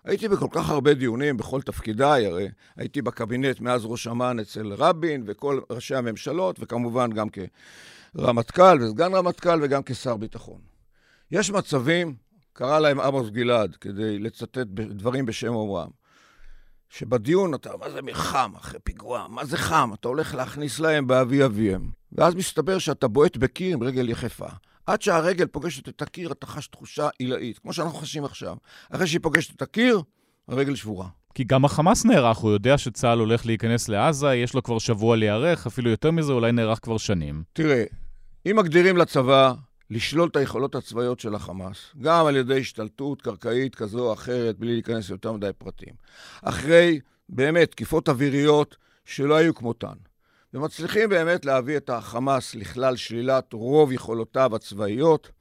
[0.04, 5.24] הייתי בכל כך הרבה דיונים בכל תפקידיי, הרי הייתי בקבינט מאז ראש אמ"ן אצל רבין
[5.28, 7.28] וכל ראשי הממשלות, וכמובן גם
[8.16, 10.62] כרמטכ"ל וסגן רמטכ"ל וגם כשר ביטחון.
[11.32, 12.16] יש מצבים,
[12.54, 15.90] קרא להם עמוס גלעד, כדי לצטט דברים בשם אומרם,
[16.90, 19.28] שבדיון אתה, מה זה חם אחרי פיגוע?
[19.30, 19.92] מה זה חם?
[19.94, 21.90] אתה הולך להכניס להם באבי אביהם.
[22.12, 24.48] ואז מסתבר שאתה בועט בקיר עם רגל יחפה.
[24.90, 28.58] עד שהרגל פוגשת את הקיר, אתה חש תחושה עילאית, כמו שאנחנו חשים עכשיו.
[28.90, 30.02] אחרי שהיא פוגשת את הקיר,
[30.48, 31.08] הרגל שבורה.
[31.34, 35.68] כי גם החמאס נערך, הוא יודע שצה"ל הולך להיכנס לעזה, יש לו כבר שבוע להיערך,
[35.68, 37.44] אפילו יותר מזה, אולי נערך כבר שנים.
[37.54, 37.84] תראה,
[38.46, 39.54] אם מגדירים לצבא
[39.90, 44.74] לשלול את היכולות הצבאיות של החמאס, גם על ידי השתלטות קרקעית כזו או אחרת, בלי
[44.74, 45.94] להיכנס ליותר מדי פרטים,
[46.42, 47.00] אחרי
[47.30, 49.96] באמת תקיפות אוויריות שלא היו כמותן,
[50.54, 55.32] ומצליחים באמת להביא את החמאס לכלל שלילת רוב יכולותיו הצבאיות,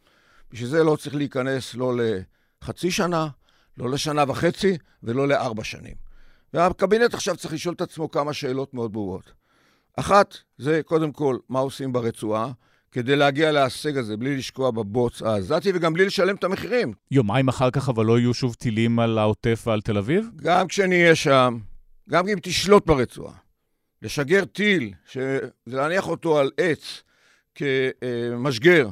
[0.50, 3.28] בשביל זה לא צריך להיכנס לא לחצי שנה,
[3.76, 5.94] לא לשנה וחצי ולא לארבע שנים.
[6.54, 9.32] והקבינט עכשיו צריך לשאול את עצמו כמה שאלות מאוד ברורות.
[9.96, 12.52] אחת, זה קודם כל, מה עושים ברצועה,
[12.92, 16.92] כדי להגיע להישג הזה, בלי לשקוע בבוץ העזתי וגם בלי לשלם את המחירים.
[17.10, 20.30] יומיים אחר כך אבל לא יהיו שוב טילים על העוטף ועל תל אביב?
[20.36, 21.58] גם כשנהיה שם,
[22.10, 23.34] גם אם תשלוט ברצועה,
[24.02, 24.94] לשגר טיל,
[25.66, 27.02] להניח אותו על עץ
[27.54, 28.88] כמשגר,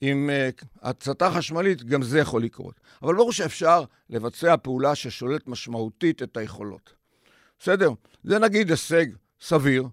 [0.00, 0.48] עם אה,
[0.82, 2.80] הצתה חשמלית, גם זה יכול לקרות.
[3.02, 6.92] אבל ברור שאפשר לבצע פעולה ששוללת משמעותית את היכולות.
[7.58, 7.90] בסדר?
[8.24, 9.06] זה נגיד הישג
[9.40, 9.84] סביר.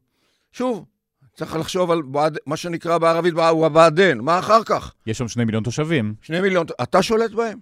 [0.52, 0.86] שוב,
[1.34, 3.34] צריך לחשוב על בעד, מה שנקרא בערבית
[3.74, 4.94] בעדן, מה אחר כך?
[5.08, 6.16] יש שם שני מיליון תושבים.
[6.22, 7.60] שני מיליון, אתה שולט בהם.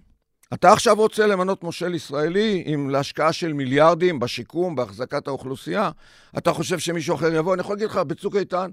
[0.54, 5.90] אתה עכשיו רוצה למנות מושל ישראלי עם להשקעה של מיליארדים בשיקום, בהחזקת האוכלוסייה?
[6.38, 7.54] אתה חושב שמישהו אחר יבוא?
[7.54, 8.70] אני יכול להגיד לך, בצוק איתן,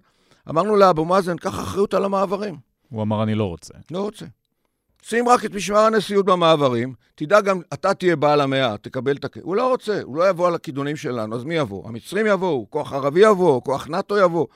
[0.49, 2.57] אמרנו לאבו מאזן, קח אחריות על המעברים.
[2.89, 3.73] הוא אמר, אני לא רוצה.
[3.91, 4.25] לא רוצה.
[5.03, 9.37] שים רק את משמר הנשיאות במעברים, תדע גם, אתה תהיה בעל המאה, תקבל את הכ...
[9.41, 11.87] הוא לא רוצה, הוא לא יבוא על הכידונים שלנו, אז מי יבוא?
[11.87, 14.47] המצרים יבואו, כוח ערבי יבוא, כוח נאט"ו יבוא.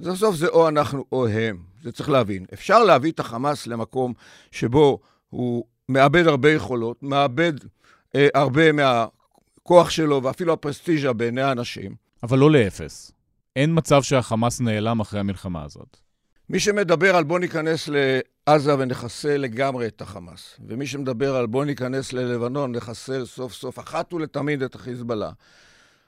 [0.00, 2.44] אז בסוף זה או אנחנו או הם, זה צריך להבין.
[2.52, 4.12] אפשר להביא את החמאס למקום
[4.50, 4.98] שבו
[5.30, 7.52] הוא מאבד הרבה יכולות, מאבד
[8.14, 11.94] אה, הרבה מהכוח שלו ואפילו הפרסטיז'ה בעיני האנשים.
[12.22, 13.12] אבל לא לאפס.
[13.56, 15.96] אין מצב שהחמאס נעלם אחרי המלחמה הזאת.
[16.48, 22.12] מי שמדבר על בוא ניכנס לעזה ונחסל לגמרי את החמאס, ומי שמדבר על בוא ניכנס
[22.12, 25.30] ללבנון, נחסל סוף סוף אחת ולתמיד את החיזבאללה,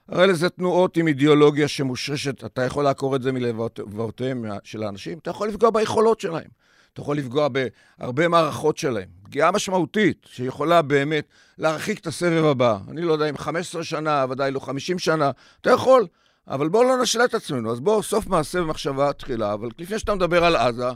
[0.09, 5.31] הרי לזה תנועות עם אידיאולוגיה שמושרשת, אתה יכול לעקור את זה מלבבותיהם של האנשים, אתה
[5.31, 6.49] יכול לפגוע ביכולות שלהם.
[6.93, 9.09] אתה יכול לפגוע בהרבה מערכות שלהם.
[9.35, 11.25] פגיעה משמעותית, שיכולה באמת
[11.59, 12.79] להרחיק את הסבב הבא.
[12.91, 16.07] אני לא יודע אם 15 שנה, ודאי לא 50 שנה, אתה יכול.
[16.49, 17.73] אבל בואו לא נשלה את עצמנו.
[17.73, 19.53] אז בואו, סוף מעשה במחשבה תחילה.
[19.53, 20.89] אבל לפני שאתה מדבר על עזה,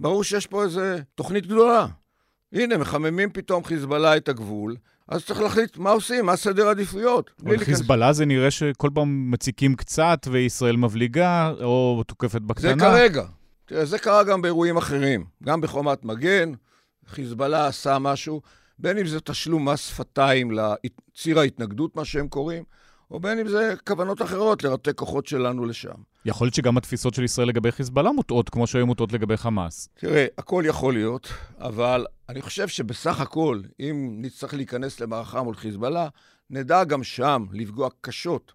[0.00, 0.80] ברור שיש פה איזו
[1.14, 1.86] תוכנית גדולה.
[2.52, 4.76] הנה, מחממים פתאום חיזבאללה את הגבול,
[5.08, 7.30] אז צריך להחליט מה עושים, מה סדר העדיפויות.
[7.44, 12.70] אבל חיזבאללה זה נראה שכל פעם מציקים קצת וישראל מבליגה, או תוקפת בקטנה.
[12.70, 13.24] זה כרגע.
[13.66, 15.24] תראה, זה קרה גם באירועים אחרים.
[15.44, 16.52] גם בחומת מגן,
[17.10, 18.42] חיזבאללה עשה משהו,
[18.78, 22.64] בין אם זה תשלום מס שפתיים לציר ההתנגדות, מה שהם קוראים,
[23.10, 25.94] או בין אם זה כוונות אחרות לרתק כוחות שלנו לשם.
[26.24, 29.88] יכול להיות שגם התפיסות של ישראל לגבי חיזבאללה מוטעות, כמו שהיו מוטעות לגבי חמאס.
[29.94, 36.08] תראה, הכל יכול להיות, אבל אני חושב שבסך הכל, אם נצטרך להיכנס למערכה מול חיזבאללה,
[36.50, 38.52] נדע גם שם לפגוע קשות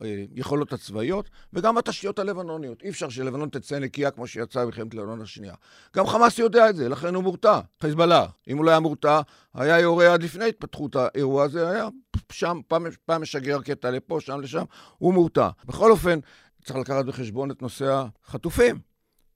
[0.00, 2.82] ביכולות הצבאיות וגם בתשתיות הלבנוניות.
[2.82, 5.54] אי אפשר שלבנון תצא נקייה כמו שיצאה במלחמת לבנון השנייה.
[5.96, 7.60] גם חמאס יודע את זה, לכן הוא מורתע.
[7.80, 9.20] חיזבאללה, אם הוא לא היה מורתע,
[9.54, 11.88] היה יורה עד לפני התפתחות האירוע הזה, היה
[12.32, 14.64] שם, פעם, פעם משגר קטע לפה, שם לשם,
[14.98, 15.48] הוא מורתע.
[15.64, 16.18] בכל אופן,
[16.64, 18.78] צריך לקחת בחשבון את נושא החטופים.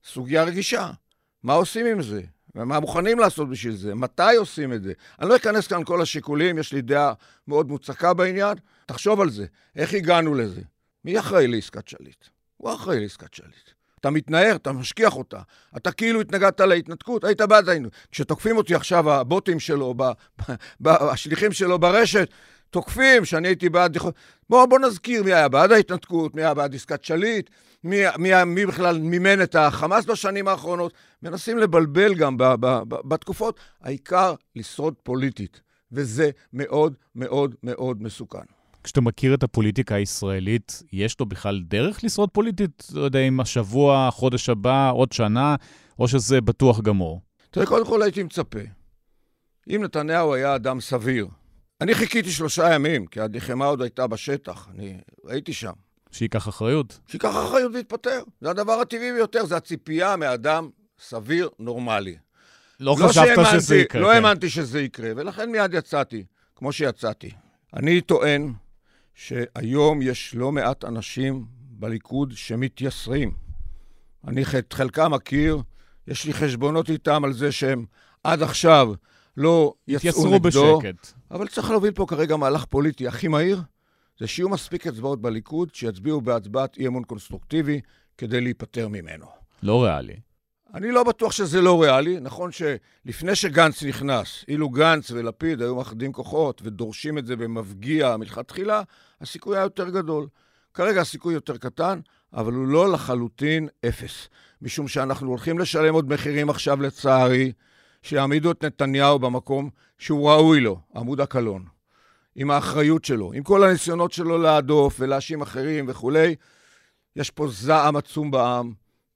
[0.03, 0.91] סוגיה רגישה.
[1.43, 2.21] מה עושים עם זה?
[2.55, 3.95] ומה מוכנים לעשות בשביל זה?
[3.95, 4.93] מתי עושים את זה?
[5.21, 7.13] אני לא אכנס כאן כל השיקולים, יש לי דעה
[7.47, 8.57] מאוד מוצקה בעניין.
[8.85, 10.61] תחשוב על זה, איך הגענו לזה?
[11.05, 12.25] מי אחראי לעסקת שליט?
[12.57, 13.69] הוא אחראי לעסקת שליט.
[13.99, 15.39] אתה מתנער, אתה משכיח אותה.
[15.77, 17.89] אתה כאילו התנגדת להתנתקות, היית בעד היינו.
[18.11, 20.03] כשתוקפים אותי עכשיו הבוטים שלו, ב,
[20.81, 22.29] ב, השליחים שלו ברשת,
[22.69, 23.97] תוקפים שאני הייתי בעד...
[24.49, 27.49] בואו בוא נזכיר מי היה בעד ההתנתקות, מי היה בעד עסקת שליט,
[27.83, 30.93] מי, מי, מי בכלל מימן את החמאס בשנים האחרונות.
[31.23, 33.59] מנסים לבלבל גם ב, ב, ב, בתקופות.
[33.81, 35.61] העיקר לשרוד פוליטית,
[35.91, 38.39] וזה מאוד מאוד מאוד מסוכן.
[38.83, 42.87] כשאתה מכיר את הפוליטיקה הישראלית, יש לו בכלל דרך לשרוד פוליטית?
[42.93, 45.55] לא יודע אם השבוע, החודש הבא, עוד שנה,
[45.99, 47.21] או שזה בטוח גמור?
[47.51, 48.59] תראה, קודם כל הייתי מצפה.
[49.69, 51.27] אם נתניהו היה אדם סביר,
[51.81, 55.73] אני חיכיתי שלושה ימים, כי הלחימה עוד הייתה בשטח, אני הייתי שם.
[56.11, 56.99] שייקח אחריות.
[57.07, 58.23] שייקח אחריות ויתפטר.
[58.41, 60.69] זה הדבר הטבעי ביותר, זה הציפייה מאדם
[60.99, 62.17] סביר, נורמלי.
[62.79, 64.01] לא, לא חשבת שהאמנתי, שזה יקרה.
[64.01, 64.13] לא כן.
[64.15, 66.23] האמנתי שזה יקרה, ולכן מיד יצאתי,
[66.55, 67.31] כמו שיצאתי.
[67.73, 68.53] אני טוען
[69.13, 73.31] שהיום יש לא מעט אנשים בליכוד שמתייסרים.
[74.27, 75.61] אני את חלקם מכיר,
[76.07, 77.85] יש לי חשבונות איתם על זה שהם
[78.23, 78.93] עד עכשיו
[79.37, 80.37] לא יצאו נגדו.
[80.37, 81.07] יתייסרו בשקט.
[81.31, 83.61] אבל צריך להוביל פה כרגע מהלך פוליטי הכי מהיר,
[84.19, 87.81] זה שיהיו מספיק אצבעות בליכוד שיצביעו בהצבעת אי אמון קונסטרוקטיבי
[88.17, 89.25] כדי להיפטר ממנו.
[89.63, 90.19] לא ריאלי.
[90.73, 92.19] אני לא בטוח שזה לא ריאלי.
[92.19, 98.81] נכון שלפני שגנץ נכנס, אילו גנץ ולפיד היו מאחדים כוחות ודורשים את זה במפגיע מלכתחילה,
[99.21, 100.27] הסיכוי היה יותר גדול.
[100.73, 101.99] כרגע הסיכוי יותר קטן,
[102.33, 104.29] אבל הוא לא לחלוטין אפס.
[104.61, 107.51] משום שאנחנו הולכים לשלם עוד מחירים עכשיו, לצערי,
[108.01, 111.78] שיעמידו את נתניהו במקום שהוא ראוי לו, עמוד הקלון.
[112.35, 116.35] עם האחריות שלו, עם כל הניסיונות שלו להדוף ולהאשים אחרים וכולי.
[117.15, 118.73] יש פה זעם עצום בעם,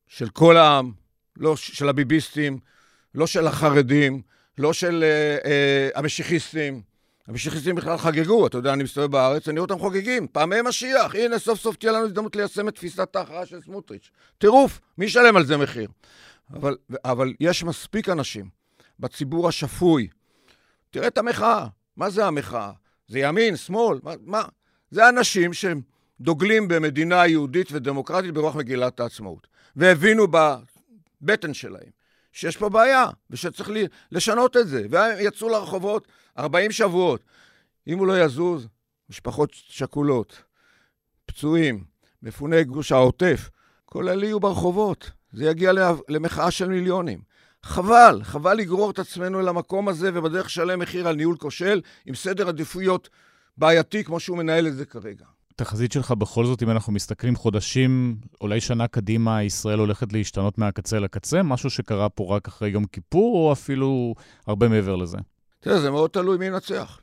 [0.08, 0.91] של כל העם,
[1.38, 2.60] לא של הביביסטים,
[3.15, 4.21] לא של החרדים,
[4.58, 6.82] לא של uh, uh, המשיחיסטים.
[7.28, 10.28] המשיחיסטים בכלל חגגו, אתה יודע, אני מסתובב בארץ, אני רואה אותם חוגגים.
[10.28, 14.10] פעמי משיח, הנה, סוף סוף תהיה לנו הזדמנות ליישם את תפיסת ההכרעה של סמוטריץ'.
[14.38, 15.89] טירוף, מי ישלם על זה מחיר?
[16.54, 18.49] אבל, אבל יש מספיק אנשים
[18.99, 20.08] בציבור השפוי.
[20.91, 22.71] תראה את המחאה, מה זה המחאה?
[23.13, 24.13] זה ימין, שמאל, מה?
[24.21, 24.43] מה?
[24.91, 31.89] זה אנשים שדוגלים במדינה יהודית ודמוקרטית ברוח מגילת העצמאות, והבינו בבטן שלהם
[32.32, 33.69] שיש פה בעיה ושצריך
[34.12, 37.21] לשנות את זה, והם יצאו לרחובות 40 שבועות.
[37.88, 38.67] אם הוא לא יזוז,
[39.10, 40.43] משפחות שכולות,
[41.26, 41.84] פצועים,
[42.23, 43.49] מפוני גוש העוטף,
[43.86, 45.12] כל אלה יהיו ברחובות.
[45.34, 45.71] זה יגיע
[46.10, 47.21] למחאה של מיליונים.
[47.63, 52.15] חבל, חבל לגרור את עצמנו אל המקום הזה ובדרך לשלם מחיר על ניהול כושל עם
[52.15, 53.10] סדר עדיפויות
[53.58, 55.26] בעייתי כמו שהוא מנהל את זה כרגע.
[55.56, 60.99] תחזית שלך בכל זאת, אם אנחנו מסתכלים חודשים, אולי שנה קדימה, ישראל הולכת להשתנות מהקצה
[60.99, 61.43] לקצה?
[61.43, 64.15] משהו שקרה פה רק אחרי יום כיפור, או אפילו
[64.47, 65.17] הרבה מעבר לזה?
[65.60, 66.99] תראה, זה מאוד תלוי מי ינצח.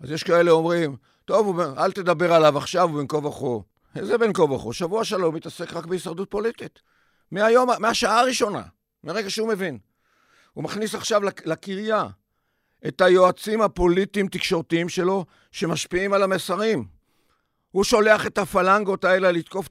[0.00, 3.64] אז יש כאלה אומרים, טוב, אל תדבר עליו עכשיו, הוא בין כה וכה.
[3.96, 4.72] איזה בין כה וכה?
[4.72, 6.82] שבוע שלום מתעסק רק בהישרדות פוליטית.
[7.30, 8.62] מהיום, מהשעה הראשונה.
[9.04, 9.78] מרגע שהוא מבין.
[10.52, 12.06] הוא מכניס עכשיו לקריה
[12.86, 16.84] את היועצים הפוליטיים-תקשורתיים שלו שמשפיעים על המסרים.
[17.70, 19.68] הוא שולח את הפלנגות האלה לתקוף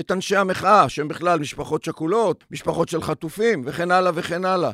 [0.00, 4.70] את אנשי המחאה, שהם בכלל משפחות שכולות, משפחות של חטופים, וכן הלאה וכן הלאה.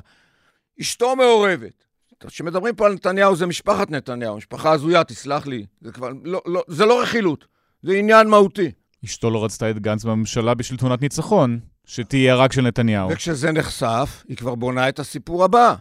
[0.81, 1.85] אשתו מעורבת.
[2.27, 5.67] כשמדברים פה על נתניהו, זה משפחת נתניהו, משפחה הזויה, תסלח לי.
[5.81, 7.47] זה כבר, לא, לא, זה לא רכילות,
[7.83, 8.71] זה עניין מהותי.
[9.05, 11.61] אשתו לא רצתה את גנץ בממשלה בשביל תמונת ניצחון.
[11.89, 13.11] שתהיה רק של נתניהו.
[13.11, 15.75] וכשזה נחשף, היא כבר בונה את הסיפור הבא.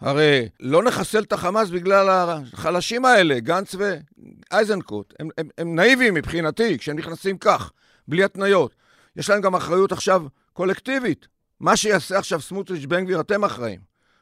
[0.00, 5.14] הרי לא נחסל את החמאס בגלל החלשים האלה, גנץ ואייזנקוט.
[5.20, 7.72] הם, הם, הם נאיבים מבחינתי כשהם נכנסים כך,
[8.08, 8.74] בלי התניות.
[9.16, 11.28] יש להם גם אחריות עכשיו קולקטיבית.
[11.60, 13.80] מה שיעשה עכשיו סמוטריץ' בן גביר, אתם אחראים.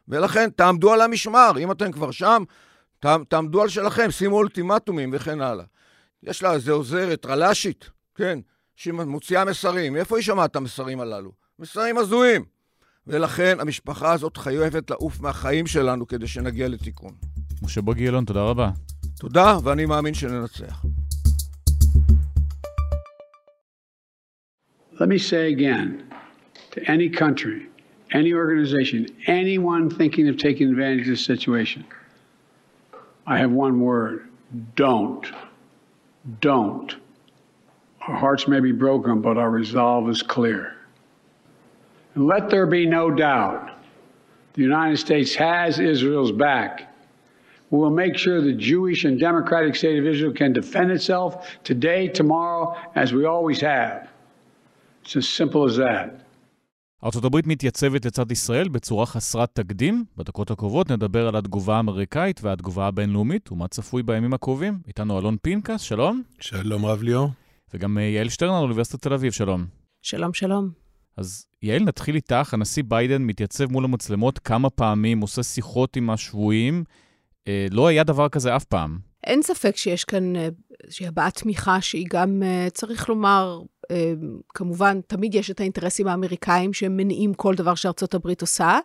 [0.09, 1.51] ולכן, תעמדו על המשמר.
[1.59, 2.42] אם אתם כבר שם,
[3.29, 5.64] תעמדו על שלכם, שימו אולטימטומים וכן הלאה.
[6.23, 8.38] יש לה איזה עוזרת רל"שית, כן,
[8.79, 9.93] שמוציאה מסרים.
[9.93, 11.33] מאיפה היא שמעה את המסרים הללו?
[11.59, 12.45] מסרים הזויים.
[13.07, 17.12] ולכן המשפחה הזאת חייבת לעוף מהחיים שלנו כדי שנגיע לתיקון.
[17.62, 18.71] משה בוגי אלון, תודה רבה.
[19.19, 20.85] תודה, ואני מאמין שננצח.
[24.95, 25.88] Let me say again
[26.73, 27.61] to any country,
[28.12, 31.85] any organization, anyone thinking of taking advantage of this situation,
[33.27, 34.19] I have one word
[34.77, 35.25] don't.
[36.41, 36.91] Don't.
[38.09, 40.62] Our hearts may be broken, but our resolve is clear.
[42.14, 43.62] And let there be no doubt
[44.55, 46.73] the United States has Israel's back.
[47.71, 51.31] We will make sure the Jewish and democratic state of Israel can defend itself
[51.71, 52.62] today, tomorrow,
[53.03, 54.09] as we always have.
[55.03, 56.09] It's as simple as that.
[57.05, 60.05] ארצות הברית מתייצבת לצד ישראל בצורה חסרת תקדים.
[60.16, 64.79] בדקות הקרובות נדבר על התגובה האמריקאית והתגובה הבינלאומית ומה צפוי בימים הקרובים.
[64.87, 66.23] איתנו אלון פינקס, שלום.
[66.40, 67.29] שלום רב ליאור.
[67.74, 69.66] וגם אה, יעל שטרנר, אוניברסיטת תל אביב, שלום.
[70.02, 70.70] שלום, שלום.
[71.16, 72.54] אז יעל, נתחיל איתך.
[72.54, 76.85] הנשיא ביידן מתייצב מול המצלמות כמה פעמים, עושה שיחות עם השבויים.
[77.48, 78.98] אה, לא היה דבר כזה אף פעם.
[79.24, 80.48] אין ספק שיש כאן אה,
[80.85, 83.61] איזושהי הבעת תמיכה שהיא גם, אה, צריך לומר,
[84.48, 88.79] כמובן, תמיד יש את האינטרסים האמריקאים שהם מניעים כל דבר שארצות הברית עושה,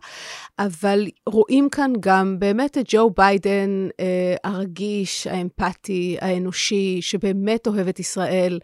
[0.58, 8.00] אבל רואים כאן גם באמת את ג'ו ביידן אה, הרגיש, האמפתי, האנושי, שבאמת אוהב את
[8.00, 8.58] ישראל,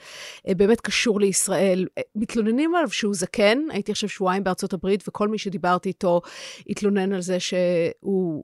[0.49, 1.87] אה, באמת קשור לישראל.
[1.99, 6.21] אה, מתלוננים עליו שהוא זקן, הייתי עכשיו שבועיים בארצות הברית, וכל מי שדיברתי איתו
[6.69, 8.43] התלונן על זה שהוא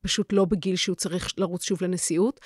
[0.00, 2.40] פשוט לא בגיל שהוא צריך לרוץ שוב לנשיאות.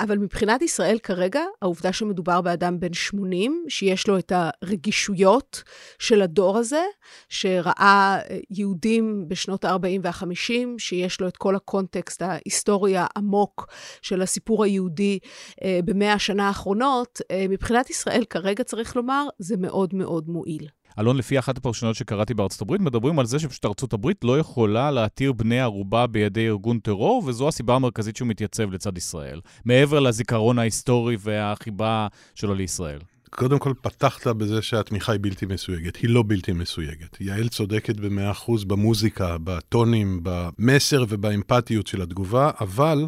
[0.00, 4.32] אבל מבחינת ישראל כרגע, העובדה שמדובר באדם בן 80, שיש לו את
[4.62, 5.62] הרגישויות
[5.98, 6.82] של הדור הזה,
[7.28, 13.66] שראה אה, יהודים בשנות ה-40 וה-50, שיש לו את כל הקונטקסט ההיסטורי העמוק
[14.02, 15.18] של הסיפור היהודי
[15.62, 20.68] אה, במאה השנה האחרונות, אה, מבחינת ישראל כרגע, צריך לומר, זה מאוד מאוד מועיל.
[20.98, 24.90] אלון, לפי אחת הפרשנות שקראתי בארצות הברית, מדברים על זה שפשוט ארצות הברית לא יכולה
[24.90, 30.58] להתיר בני ערובה בידי ארגון טרור, וזו הסיבה המרכזית שהוא מתייצב לצד ישראל, מעבר לזיכרון
[30.58, 32.98] ההיסטורי והחיבה שלו לישראל.
[33.36, 35.96] קודם כל פתחת בזה שהתמיכה היא בלתי מסויגת.
[35.96, 37.16] היא לא בלתי מסויגת.
[37.20, 43.06] יעל צודקת ב-100% במוזיקה, בטונים, במסר ובאמפתיות של התגובה, אבל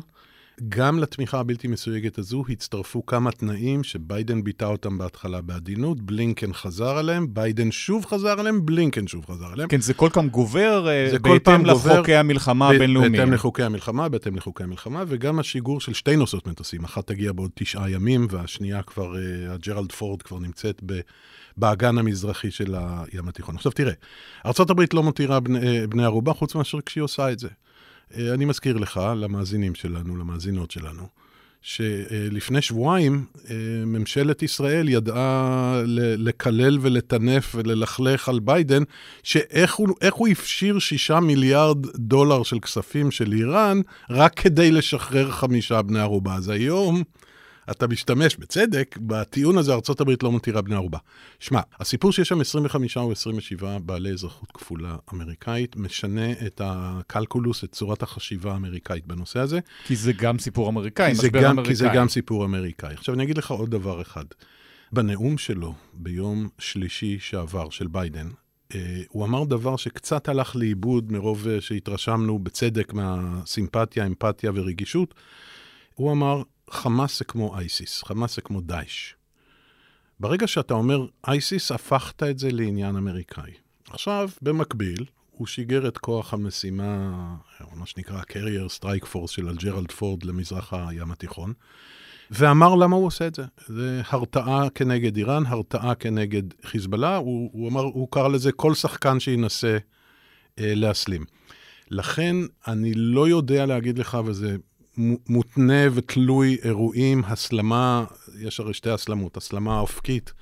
[0.68, 6.99] גם לתמיכה הבלתי מסויגת הזו הצטרפו כמה תנאים שביידן ביטא אותם בהתחלה בעדינות, בלינקן חזר
[6.99, 9.68] עליהם, ביידן שוב חזר עליהם, בלינקן שוב חזר עליהם.
[9.68, 13.12] כן, זה כל פעם גובר אה, בהתאם לחוקי המלחמה הבינלאומיים.
[13.12, 17.51] בהתאם לחוקי המלחמה, בהתאם לחוקי המלחמה, וגם השיגור של שתי נוסעות מטוסים, אחת תגיע בעוד
[17.55, 21.01] תשעה ימים, והשנייה כבר, אה, הג'רלד פורד כבר נמצאת ב...
[21.57, 23.55] באגן המזרחי של הים התיכון.
[23.55, 23.92] עכשיו תראה,
[24.47, 27.49] ארה"ב לא מותירה בני, אה, בני ערובה, חוץ מאשר כשהיא עושה את זה.
[28.16, 31.09] אה, אני מזכיר לך, למאזינים שלנו, למאזינות שלנו,
[31.62, 33.55] שלפני שבועיים אה,
[33.87, 35.83] ממשלת ישראל ידעה
[36.16, 38.83] לקלל ולטנף וללכלך על ביידן,
[39.23, 45.83] שאיך הוא, הוא הפשיר שישה מיליארד דולר של כספים של איראן רק כדי לשחרר חמישה
[45.83, 46.35] בני ערובה.
[46.35, 47.03] אז היום...
[47.70, 50.98] אתה משתמש, בצדק, בטיעון הזה ארה"ב לא מתירה בני ערובה.
[51.38, 57.72] שמע, הסיפור שיש שם 25 או 27 בעלי אזרחות כפולה אמריקאית, משנה את הקלקולוס, את
[57.72, 59.61] צורת החשיבה האמריקאית בנושא הזה.
[59.85, 61.72] כי זה גם סיפור אמריקאי, משבר גם, אמריקאי.
[61.72, 62.94] כי זה גם סיפור אמריקאי.
[62.94, 64.24] עכשיו, אני אגיד לך עוד דבר אחד.
[64.92, 68.28] בנאום שלו ביום שלישי שעבר, של ביידן,
[68.74, 75.14] אה, הוא אמר דבר שקצת הלך לאיבוד מרוב אה, שהתרשמנו בצדק מהסימפתיה, אמפתיה ורגישות.
[75.94, 79.14] הוא אמר, חמאס זה כמו אייסיס, חמאס זה כמו דאעש.
[80.20, 83.52] ברגע שאתה אומר אייסיס, הפכת את זה לעניין אמריקאי.
[83.90, 87.12] עכשיו, במקביל, הוא שיגר את כוח המשימה,
[87.74, 91.52] מה שנקרא carrier strike force של הג'רלד פורד למזרח הים התיכון,
[92.31, 93.44] ואמר למה הוא עושה את זה.
[93.66, 99.20] זה הרתעה כנגד איראן, הרתעה כנגד חיזבאללה, הוא, הוא אמר, הוא קרא לזה כל שחקן
[99.20, 99.78] שינסה
[100.59, 101.24] אה, להסלים.
[101.90, 104.57] לכן, אני לא יודע להגיד לך, וזה
[105.28, 108.04] מותנה ותלוי אירועים, הסלמה,
[108.40, 110.32] יש הרי שתי הסלמות, הסלמה אופקית,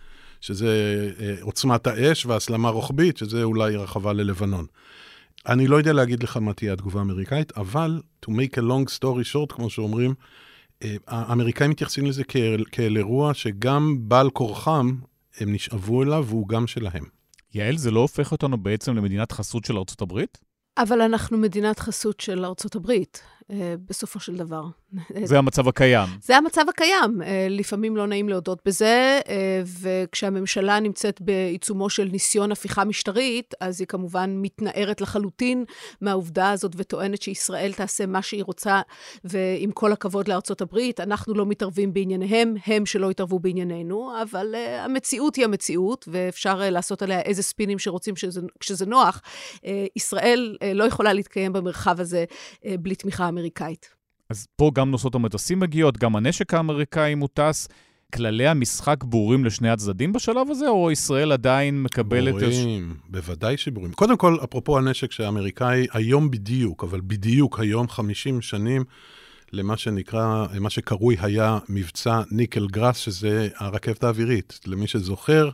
[0.40, 4.66] שזה אה, עוצמת האש, והסלמה רוחבית, שזה אולי רחבה ללבנון.
[5.48, 9.32] אני לא יודע להגיד לך מה תהיה התגובה האמריקאית, אבל to make a long story
[9.32, 10.14] short, כמו שאומרים,
[10.82, 14.96] אה, האמריקאים מתייחסים לזה כאל, כאל אירוע שגם בעל כורחם,
[15.40, 17.04] הם נשאבו אליו והוא גם שלהם.
[17.54, 20.38] יעל, זה לא הופך אותנו בעצם למדינת חסות של ארצות הברית?
[20.78, 23.22] אבל אנחנו מדינת חסות של ארצות הברית.
[23.50, 24.64] אה, בסופו של דבר.
[25.24, 26.08] זה המצב הקיים.
[26.22, 27.22] זה המצב הקיים.
[27.22, 33.80] אה, לפעמים לא נעים להודות בזה, אה, וכשהממשלה נמצאת בעיצומו של ניסיון הפיכה משטרית, אז
[33.80, 35.64] היא כמובן מתנערת לחלוטין
[36.00, 38.80] מהעובדה הזאת וטוענת שישראל תעשה מה שהיא רוצה,
[39.24, 45.36] ועם כל הכבוד לארצות הברית, אנחנו לא מתערבים בענייניהם, הם שלא יתערבו בענייננו, אבל המציאות
[45.36, 49.22] היא המציאות, ואפשר לעשות עליה איזה ספינים שרוצים שזה, כשזה נוח.
[49.96, 52.24] ישראל לא יכולה להתקיים במרחב הזה
[52.64, 53.95] בלי תמיכה האמריקאית.
[54.30, 57.68] אז פה גם נוסעות המטוסים מגיעות, גם הנשק האמריקאי מוטס.
[58.14, 62.34] כללי המשחק ברורים לשני הצדדים בשלב הזה, או ישראל עדיין מקבלת...
[62.34, 63.10] ברורים, את...
[63.10, 63.92] בוודאי שברורים.
[63.92, 68.84] קודם כל, אפרופו הנשק שהאמריקאי, היום בדיוק, אבל בדיוק היום, 50 שנים,
[69.52, 74.60] למה שנקרא, מה שקרוי היה מבצע ניקל גראס, שזה הרכבת האווירית.
[74.66, 75.50] למי שזוכר,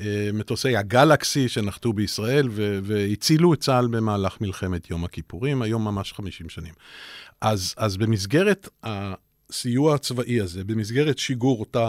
[0.00, 2.48] אה, מטוסי הגלקסי שנחתו בישראל
[2.82, 6.72] והצילו את צה"ל במהלך מלחמת יום הכיפורים, היום ממש 50 שנים.
[7.42, 11.88] אז, אז במסגרת הסיוע הצבאי הזה, במסגרת שיגור אותה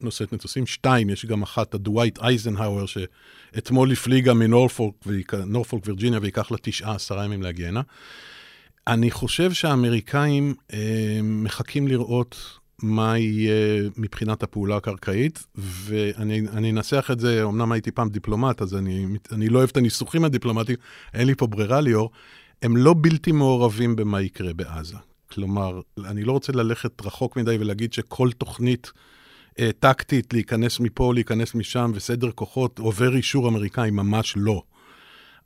[0.00, 6.94] נושאת מטוסים, שתיים, יש גם אחת, הדווייט אייזנהאואר, שאתמול הפליגה מנורפולק וירג'יניה, וייקח לה תשעה,
[6.94, 7.82] עשרה ימים להגיע הנה.
[8.86, 12.36] אני חושב שהאמריקאים אה, מחכים לראות
[12.82, 19.06] מה יהיה מבחינת הפעולה הקרקעית, ואני אנסח את זה, אמנם הייתי פעם דיפלומט, אז אני,
[19.32, 20.78] אני לא אוהב את הניסוחים הדיפלומטיים,
[21.14, 22.10] אין לי פה ברירה, ליאור,
[22.62, 24.96] הם לא בלתי מעורבים במה יקרה בעזה.
[25.30, 28.92] כלומר, אני לא רוצה ללכת רחוק מדי ולהגיד שכל תוכנית
[29.58, 34.62] אה, טקטית, להיכנס מפה, להיכנס משם, וסדר כוחות עובר אישור אמריקאי, ממש לא.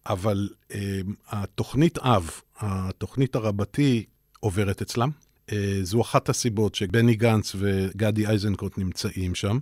[0.07, 4.05] אבל אה, התוכנית אב, התוכנית הרבתי,
[4.41, 5.11] עוברת אצלם.
[5.53, 9.59] אה, זו אחת הסיבות שבני גנץ וגדי איזנקוט נמצאים שם.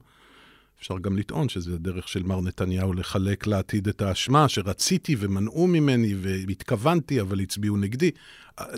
[0.82, 6.14] אפשר גם לטעון שזה דרך של מר נתניהו לחלק לעתיד את האשמה, שרציתי ומנעו ממני
[6.20, 8.10] והתכוונתי, אבל הצביעו נגדי.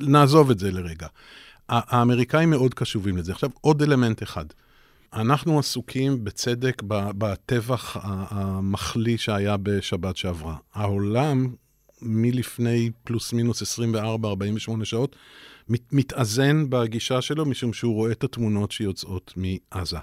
[0.00, 1.06] נעזוב את זה לרגע.
[1.68, 3.32] האמריקאים מאוד קשובים לזה.
[3.32, 4.44] עכשיו, עוד אלמנט אחד.
[5.12, 10.56] אנחנו עסוקים בצדק בטבח המחליא שהיה בשבת שעברה.
[10.74, 11.54] העולם,
[12.02, 15.16] מלפני פלוס מינוס 24-48 שעות,
[15.68, 19.98] מת, מתאזן בגישה שלו, משום שהוא רואה את התמונות שיוצאות מעזה.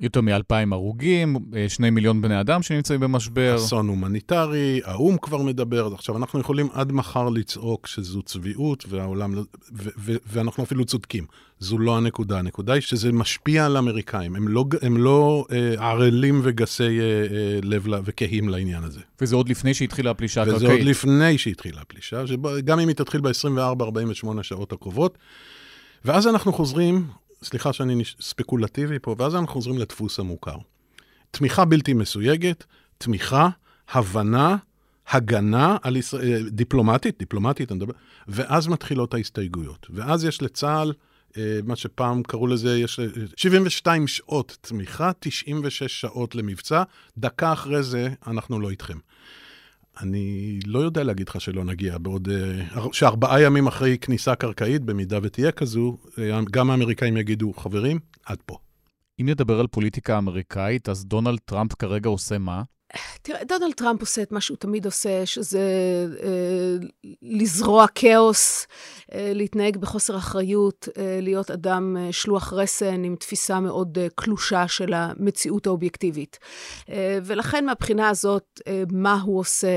[0.00, 3.56] יותר מאלפיים הרוגים, אה, שני מיליון בני אדם שנמצאים במשבר.
[3.56, 5.90] אסון הומניטרי, האו"ם כבר מדבר.
[5.94, 11.24] עכשיו, אנחנו יכולים עד מחר לצעוק שזו צביעות, והעולם, לא- ו- ו- ואנחנו אפילו צודקים.
[11.58, 12.38] זו לא הנקודה.
[12.38, 14.36] הנקודה היא שזה משפיע על האמריקאים.
[14.36, 19.00] הם לא, הם לא אה, ערלים וגסי אה, אה, לב וכהים לעניין הזה.
[19.20, 20.62] וזה עוד לפני שהתחילה הפלישה הקרקעית.
[20.62, 25.18] וזה עוד לפני שהתחילה הפלישה, שגם אם היא תתחיל ב-24-48 שעות הקרובות.
[26.04, 27.06] ואז אנחנו חוזרים
[27.42, 30.56] סליחה שאני ספקולטיבי פה, ואז אנחנו חוזרים לדפוס המוכר.
[31.30, 32.64] תמיכה בלתי מסויגת,
[32.98, 33.48] תמיכה,
[33.90, 34.56] הבנה,
[35.08, 37.92] הגנה על ישראל, דיפלומטית, דיפלומטית, אני מדבר,
[38.28, 39.86] ואז מתחילות ההסתייגויות.
[39.90, 40.92] ואז יש לצה"ל,
[41.36, 43.00] אה, מה שפעם קראו לזה, יש
[43.36, 46.82] 72 שעות תמיכה, 96 שעות למבצע,
[47.18, 48.98] דקה אחרי זה אנחנו לא איתכם.
[50.02, 52.28] אני לא יודע להגיד לך שלא נגיע בעוד...
[52.28, 58.38] אה, שארבעה ימים אחרי כניסה קרקעית, במידה ותהיה כזו, אה, גם האמריקאים יגידו, חברים, עד
[58.46, 58.58] פה.
[59.20, 62.62] אם נדבר על פוליטיקה אמריקאית, אז דונלד טראמפ כרגע עושה מה?
[63.22, 65.60] תראה, דונלד טראמפ עושה את מה שהוא תמיד עושה, שזה
[66.22, 66.86] אה,
[67.22, 68.66] לזרוע כאוס,
[69.14, 74.68] אה, להתנהג בחוסר אחריות, אה, להיות אדם אה, שלוח רסן עם תפיסה מאוד אה, קלושה
[74.68, 76.38] של המציאות האובייקטיבית.
[76.90, 79.68] אה, ולכן מהבחינה הזאת, אה, מה הוא עושה,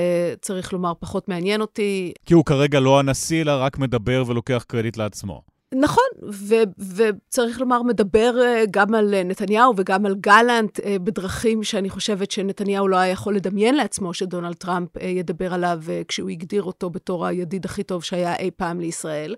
[0.42, 2.14] צריך לומר, פחות מעניין אותי.
[2.26, 5.51] כי הוא כרגע לא הנשיא, אלא רק מדבר ולוקח קרדיט לעצמו.
[5.76, 11.64] נכון, ו- וצריך לומר, מדבר אה, גם על אה, נתניהו וגם על גלנט אה, בדרכים
[11.64, 16.90] שאני חושבת שנתניהו לא היה יכול לדמיין לעצמו שדונלד טראמפ ידבר עליו כשהוא הגדיר אותו
[16.90, 19.36] בתור הידיד הכי טוב שהיה אי פעם לישראל.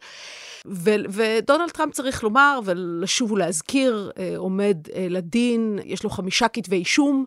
[0.66, 4.78] ו- ודונלד טראמפ, צריך לומר ולשוב ולהזכיר, עומד
[5.10, 7.26] לדין, יש לו חמישה כתבי אישום.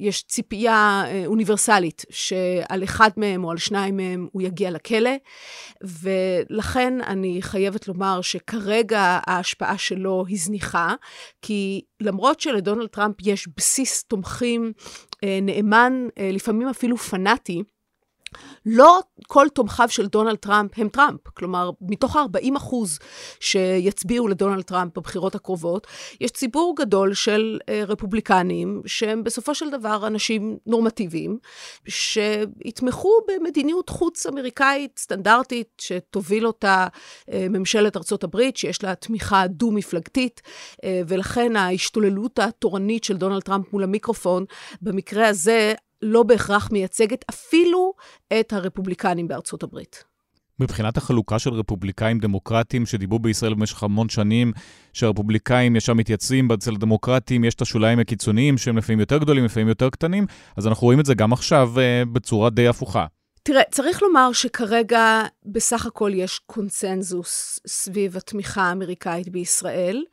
[0.00, 5.10] יש ציפייה אוניברסלית שעל אחד מהם או על שניים מהם הוא יגיע לכלא,
[5.82, 10.94] ולכן אני חייבת לומר שכרגע ההשפעה שלו היא זניחה,
[11.42, 14.72] כי למרות שלדונלד טראמפ יש בסיס תומכים
[15.42, 17.62] נאמן, לפעמים אפילו פנאטי,
[18.66, 21.20] לא כל תומכיו של דונלד טראמפ הם טראמפ.
[21.34, 22.98] כלומר, מתוך ה-40 אחוז
[23.40, 25.86] שיצביעו לדונלד טראמפ בבחירות הקרובות,
[26.20, 31.38] יש ציבור גדול של אה, רפובליקנים, שהם בסופו של דבר אנשים נורמטיביים,
[31.88, 40.42] שיתמכו במדיניות חוץ אמריקאית סטנדרטית, שתוביל אותה uh, ממשלת ארצות הברית, שיש לה תמיכה דו-מפלגתית,
[40.44, 44.44] uh, ולכן ההשתוללות התורנית של דונלד טראמפ מול המיקרופון,
[44.82, 47.92] במקרה הזה, לא בהכרח מייצגת אפילו
[48.40, 50.04] את הרפובליקנים בארצות הברית.
[50.60, 54.52] מבחינת החלוקה של רפובליקאים דמוקרטים שדיברו בישראל במשך המון שנים,
[54.92, 59.90] שהרפובליקאים ישר מתייצבים, אצל הדמוקרטים יש את השוליים הקיצוניים שהם לפעמים יותר גדולים, לפעמים יותר
[59.90, 60.26] קטנים,
[60.56, 63.06] אז אנחנו רואים את זה גם עכשיו uh, בצורה די הפוכה.
[63.42, 70.04] תראה, צריך לומר שכרגע בסך הכל יש קונסנזוס סביב התמיכה האמריקאית בישראל.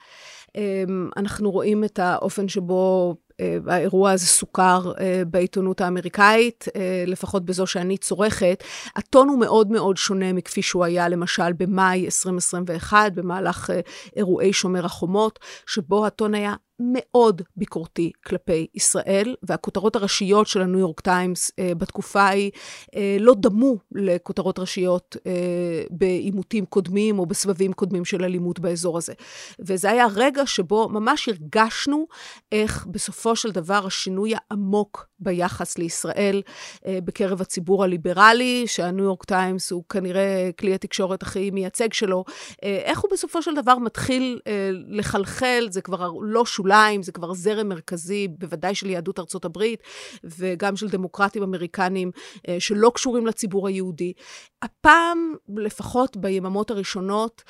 [0.55, 3.24] אמ, אנחנו רואים את האופן שבו אה,
[3.67, 8.63] האירוע הזה סוכר אה, בעיתונות האמריקאית, אה, לפחות בזו שאני צורכת.
[8.95, 13.69] הטון הוא מאוד מאוד שונה מכפי שהוא היה למשל במאי 2021, במהלך
[14.15, 20.99] אירועי שומר החומות, שבו הטון היה מאוד ביקורתי כלפי ישראל, והכותרות הראשיות של הניו יורק
[20.99, 22.51] טיימס אה, בתקופה ההיא
[22.95, 29.13] אה, לא דמו לכותרות ראשיות אה, בעימותים קודמים או בסבבים קודמים של אלימות באזור הזה.
[29.59, 32.07] וזה היה רגע שבו ממש הרגשנו
[32.51, 36.41] איך בסופו של דבר השינוי העמוק ביחס לישראל
[36.85, 42.23] אה, בקרב הציבור הליברלי, שהניו יורק טיימס הוא כנראה כלי התקשורת הכי מייצג שלו,
[42.63, 47.33] אה, איך הוא בסופו של דבר מתחיל אה, לחלחל, זה כבר לא שוליים, זה כבר
[47.33, 49.83] זרם מרכזי, בוודאי של יהדות ארצות הברית,
[50.23, 52.11] וגם של דמוקרטים אמריקנים
[52.59, 54.13] שלא קשורים לציבור היהודי.
[54.61, 57.43] הפעם, לפחות ביממות הראשונות,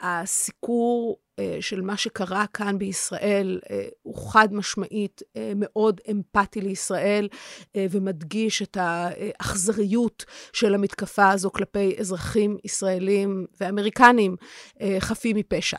[0.00, 1.18] הסיקור
[1.60, 7.28] של מה שקרה כאן בישראל אה, הוא חד משמעית אה, מאוד אמפתי לישראל
[7.76, 14.36] ומדגיש את האכזריות של המתקפה הזו כלפי אזרחים ישראלים ואמריקנים
[15.00, 15.76] חפים מפשע.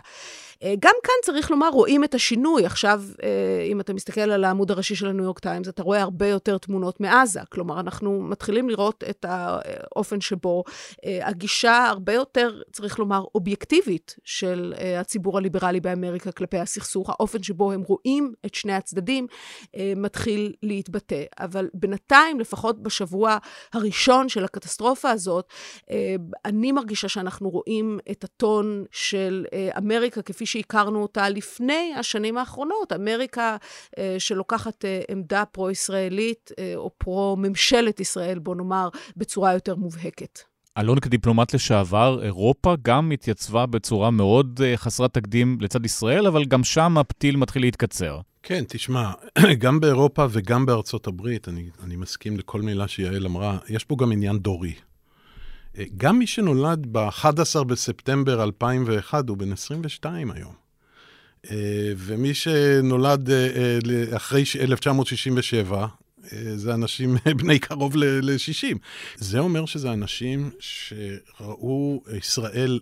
[0.63, 2.65] אה, גם כאן צריך לומר, רואים את השינוי.
[2.65, 6.27] עכשיו, אה, אם אתה מסתכל על העמוד הראשי של הניו יורק טיימס, אתה רואה הרבה
[6.27, 7.39] יותר תמונות מעזה.
[7.49, 10.63] כלומר, אנחנו מתחילים לראות את האופן שבו
[11.05, 17.71] אה, הגישה הרבה יותר, צריך לומר, אובייקטיבית של הציבור הליברלי באמריקה כלפי הסכסוך, האופן שבו
[17.71, 19.27] הם רואים את שני הצדדים,
[19.95, 21.23] מתחיל להתבטא.
[21.39, 23.37] אבל בינתיים, לפחות בשבוע
[23.73, 25.47] הראשון של הקטסטרופה הזאת,
[26.45, 29.45] אני מרגישה שאנחנו רואים את הטון של
[29.77, 32.93] אמריקה כפי שהכרנו אותה לפני השנים האחרונות.
[32.93, 33.57] אמריקה
[33.97, 40.39] אה, שלוקחת אה, עמדה פרו-ישראלית, אה, או פרו-ממשלת ישראל, בוא נאמר, בצורה יותר מובהקת.
[40.77, 46.97] אלון, כדיפלומט לשעבר, אירופה גם התייצבה בצורה מאוד חסרת תקדים לצד ישראל, אבל גם שם
[46.97, 48.19] הפתיל מתחיל להתקצר.
[48.43, 49.11] כן, תשמע,
[49.63, 54.11] גם באירופה וגם בארצות הברית, אני, אני מסכים לכל מילה שיעל אמרה, יש פה גם
[54.11, 54.73] עניין דורי.
[55.77, 60.53] אה, גם מי שנולד ב-11 בספטמבר 2001 הוא בן 22 היום.
[61.51, 63.29] אה, ומי שנולד
[64.15, 65.87] אחרי 1967,
[66.55, 68.77] זה אנשים בני קרוב ל-60.
[69.15, 72.79] זה אומר שזה אנשים שראו ישראל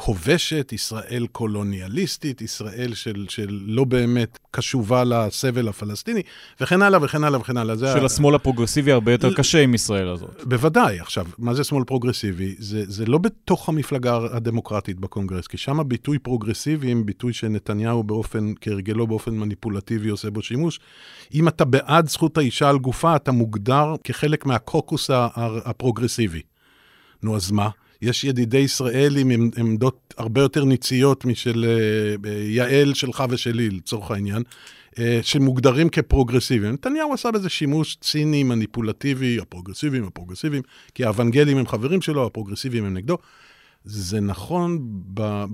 [0.00, 6.22] כובשת, ישראל קולוניאליסטית, ישראל של, של לא באמת קשובה לסבל הפלסטיני,
[6.60, 7.76] וכן הלאה וכן הלאה וכן הלאה.
[7.76, 10.44] של השמאל הפרוגרסיבי הרבה יותר קשה עם ישראל הזאת.
[10.44, 11.00] בוודאי.
[11.00, 12.54] עכשיו, מה זה שמאל פרוגרסיבי?
[12.58, 18.52] זה, זה לא בתוך המפלגה הדמוקרטית בקונגרס, כי שם הביטוי פרוגרסיבי, זה ביטוי שנתניהו באופן,
[18.60, 20.80] כהרגלו באופן מניפולטיבי עושה בו שימוש,
[21.34, 25.10] אם אתה בעד זכות האישה על גופה, אתה מוגדר כחלק מהקוקוס
[25.64, 26.42] הפרוגרסיבי.
[27.22, 27.68] נו, אז מה?
[28.02, 31.64] יש ידידי ישראל עם עמדות הרבה יותר ניציות משל
[32.24, 34.42] אה, יעל שלך ושלי, לצורך העניין,
[34.92, 36.72] אה, שמוגדרים כפרוגרסיביים.
[36.72, 40.62] נתניהו עשה בזה שימוש ציני, מניפולטיבי, הפרוגרסיביים, הפרוגרסיביים,
[40.94, 43.18] כי האוונגלים הם חברים שלו, הפרוגרסיביים הם נגדו.
[43.84, 44.78] זה נכון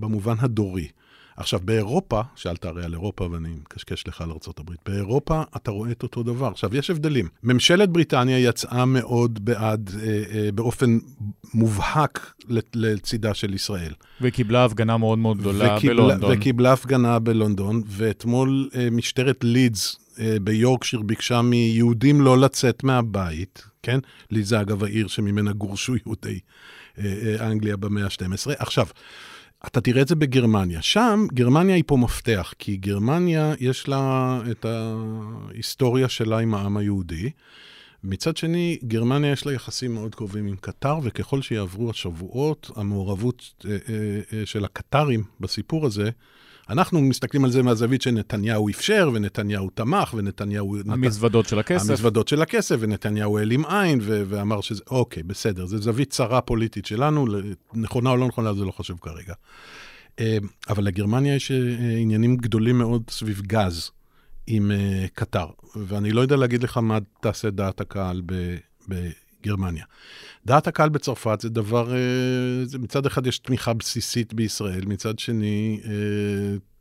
[0.01, 0.89] במובן הדורי.
[1.37, 6.03] עכשיו, באירופה, שאלת הרי על אירופה ואני מקשקש לך על ארה"ב, באירופה אתה רואה את
[6.03, 6.47] אותו דבר.
[6.47, 7.28] עכשיו, יש הבדלים.
[7.43, 10.99] ממשלת בריטניה יצאה מאוד בעד, אה, אה, באופן
[11.55, 12.35] מובהק
[12.74, 13.93] לצידה של ישראל.
[14.20, 16.32] וקיבלה הפגנה מאוד מאוד גדולה וקיבלה, בלונדון.
[16.32, 23.99] וקיבלה הפגנה בלונדון, ואתמול אה, משטרת לידס אה, ביורקשיר ביקשה מיהודים לא לצאת מהבית, כן?
[24.30, 26.41] לידס אגב העיר שממנה גורשו יהודי
[26.99, 28.53] אה, אה, אנגליה במאה ה-12.
[28.59, 28.87] עכשיו,
[29.67, 30.83] אתה תראה את זה בגרמניה.
[30.83, 37.31] שם, גרמניה היא פה מפתח, כי גרמניה יש לה את ההיסטוריה שלה עם העם היהודי.
[38.05, 43.71] מצד שני, גרמניה יש לה יחסים מאוד קרובים עם קטר, וככל שיעברו השבועות, המעורבות אה,
[43.71, 46.11] אה, אה, של הקטרים בסיפור הזה
[46.71, 50.77] אנחנו מסתכלים על זה מהזווית שנתניהו אפשר, ונתניהו תמך, ונתניהו...
[50.89, 51.49] המזוודות נת...
[51.49, 51.91] של הכסף.
[51.91, 54.83] המזוודות של הכסף, ונתניהו העלים עין, ו- ואמר שזה...
[54.91, 57.27] אוקיי, בסדר, זו זווית צרה פוליטית שלנו,
[57.75, 59.35] נכונה או לא נכונה, זה לא חשוב כרגע.
[60.21, 60.39] אה,
[60.69, 61.57] אבל לגרמניה יש אה,
[61.99, 63.91] עניינים גדולים מאוד סביב גז
[64.47, 65.47] עם אה, קטר,
[65.77, 68.57] ואני לא יודע להגיד לך מה תעשה דעת הקהל ב...
[69.45, 69.85] בגרמניה.
[70.47, 71.99] דעת הקהל בצרפת זה דבר, אה,
[72.65, 75.91] זה מצד אחד יש תמיכה בסיסית בישראל, מצד שני, אה,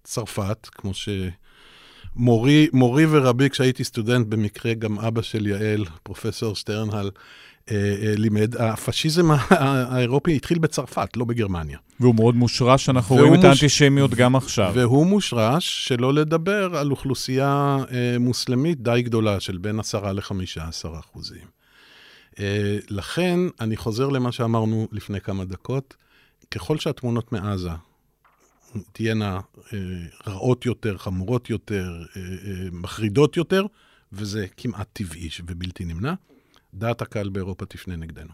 [0.04, 7.12] צרפת, כמו שמורי מורי ורבי, כשהייתי סטודנט, במקרה גם אבא של יעל, פרופסור שטרנהל,
[7.72, 11.78] אה, לימד, הפשיזם האירופי התחיל בצרפת, לא בגרמניה.
[12.00, 13.40] והוא מאוד מושרש, אנחנו רואים מוש...
[13.40, 14.72] את האנטישמיות גם עכשיו.
[14.76, 17.78] והוא מושרש, שלא לדבר על אוכלוסייה
[18.20, 21.63] מוסלמית די גדולה, של בין 10 ל-15 אחוזים.
[22.40, 25.96] אה, לכן, אני חוזר למה שאמרנו לפני כמה דקות,
[26.52, 27.70] ככל שהתמונות מעזה
[28.92, 29.40] תהיינה
[29.74, 29.80] אה,
[30.28, 32.22] רעות יותר, חמורות יותר, אה,
[32.72, 33.66] מחרידות יותר,
[34.14, 36.14] וזה כמעט טבעי ובלתי נמנע,
[36.74, 38.32] דעת הקהל באירופה תפנה נגדנו.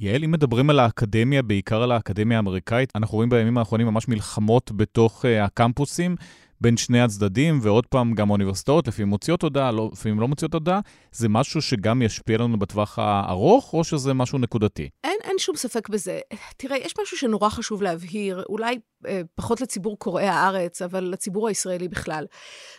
[0.00, 4.72] יעל, אם מדברים על האקדמיה, בעיקר על האקדמיה האמריקאית, אנחנו רואים בימים האחרונים ממש מלחמות
[4.72, 6.16] בתוך uh, הקמפוסים.
[6.60, 10.80] בין שני הצדדים, ועוד פעם, גם האוניברסיטאות לפעמים מוציאות הודעה, לא, לפעמים לא מוציאות הודעה,
[11.12, 14.88] זה משהו שגם ישפיע לנו בטווח הארוך, או שזה משהו נקודתי?
[15.04, 16.20] אין, אין שום ספק בזה.
[16.56, 21.88] תראה, יש משהו שנורא חשוב להבהיר, אולי אה, פחות לציבור קוראי הארץ, אבל לציבור הישראלי
[21.88, 22.26] בכלל.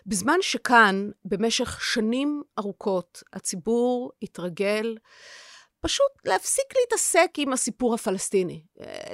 [0.06, 4.96] בזמן שכאן, במשך שנים ארוכות, הציבור התרגל
[5.82, 8.62] פשוט להפסיק להתעסק עם הסיפור הפלסטיני.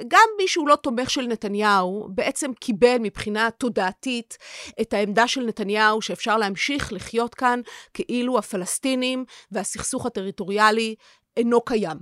[0.08, 4.38] גם מי שהוא לא תומך של נתניהו, בעצם קיבל מבחינה תודעתית
[4.80, 7.60] את העמדה של נתניהו שאפשר להמשיך לחיות כאן
[7.94, 10.94] כאילו הפלסטינים והסכסוך הטריטוריאלי
[11.36, 11.98] אינו קיים.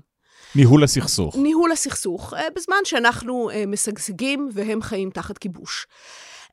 [0.55, 1.37] ניהול הסכסוך.
[1.37, 5.87] ניהול הסכסוך, אה, בזמן שאנחנו אה, משגשגים והם חיים תחת כיבוש.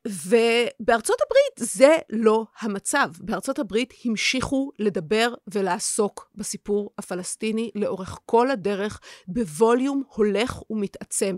[0.08, 3.10] ובארצות הברית זה לא המצב.
[3.20, 11.36] בארצות הברית המשיכו לדבר ולעסוק בסיפור הפלסטיני לאורך כל הדרך בווליום הולך ומתעצם.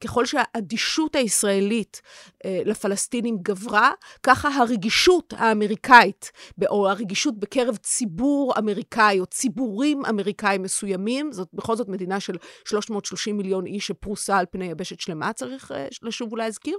[0.00, 2.02] ככל שהאדישות הישראלית
[2.44, 3.90] אה, לפלסטינים גברה,
[4.22, 6.32] ככה הרגישות האמריקאית,
[6.68, 13.36] או הרגישות בקרב ציבור אמריקאי או ציבורים אמריקאים מסוימים, זאת בכל זאת מדינה של 330
[13.36, 16.78] מיליון איש שפרוסה על פני יבשת שלמה, צריך אה, לשוב ולהזכיר.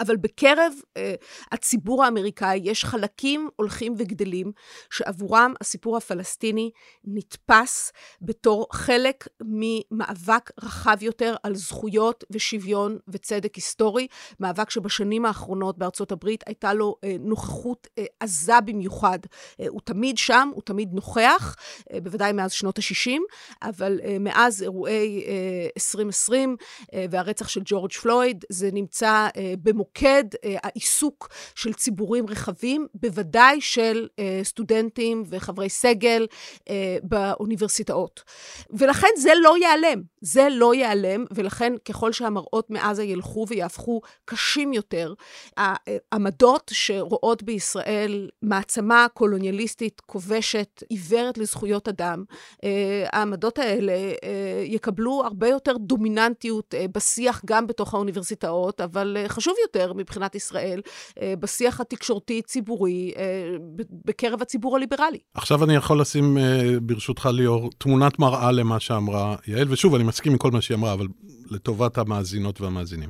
[0.00, 1.00] אבל בקרב uh,
[1.52, 4.52] הציבור האמריקאי יש חלקים הולכים וגדלים,
[4.90, 6.70] שעבורם הסיפור הפלסטיני
[7.04, 7.92] נתפס
[8.22, 14.06] בתור חלק ממאבק רחב יותר על זכויות ושוויון וצדק היסטורי,
[14.40, 19.18] מאבק שבשנים האחרונות בארצות הברית הייתה לו uh, נוכחות uh, עזה במיוחד.
[19.24, 23.20] Uh, הוא תמיד שם, הוא תמיד נוכח, uh, בוודאי מאז שנות ה-60,
[23.62, 29.87] אבל uh, מאז אירועי uh, 2020 uh, והרצח של ג'ורג' פלויד, זה נמצא uh, במוקד
[29.96, 36.26] uh, העיסוק של ציבורים רחבים, בוודאי של uh, סטודנטים וחברי סגל
[36.58, 36.62] uh,
[37.02, 38.22] באוניברסיטאות.
[38.70, 45.14] ולכן זה לא ייעלם, זה לא ייעלם, ולכן ככל שהמראות מעזה ילכו ויהפכו קשים יותר,
[45.56, 52.24] העמדות שרואות בישראל מעצמה קולוניאליסטית, כובשת, עיוורת לזכויות אדם,
[53.12, 53.92] העמדות האלה
[54.64, 60.80] יקבלו הרבה יותר דומיננטיות בשיח גם בתוך האוניברסיטאות, אבל חשוב יותר מבחינת ישראל,
[61.22, 63.12] בשיח התקשורתי-ציבורי
[64.04, 65.18] בקרב הציבור הליברלי.
[65.34, 66.36] עכשיו אני יכול לשים,
[66.82, 70.92] ברשותך ליאור, תמונת מראה למה שאמרה יעל, ושוב, אני מסכים עם כל מה שהיא אמרה,
[70.92, 71.06] אבל
[71.50, 73.08] לטובת המאזינות והמאזינים.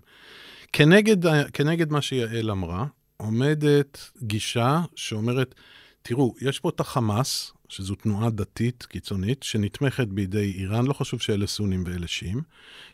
[0.72, 1.16] כנגד,
[1.52, 5.54] כנגד מה שיעל אמרה, עומדת גישה שאומרת,
[6.02, 11.46] תראו, יש פה את החמאס, שזו תנועה דתית קיצונית, שנתמכת בידי איראן, לא חשוב שאלה
[11.46, 12.40] סונים ואלה שיעים.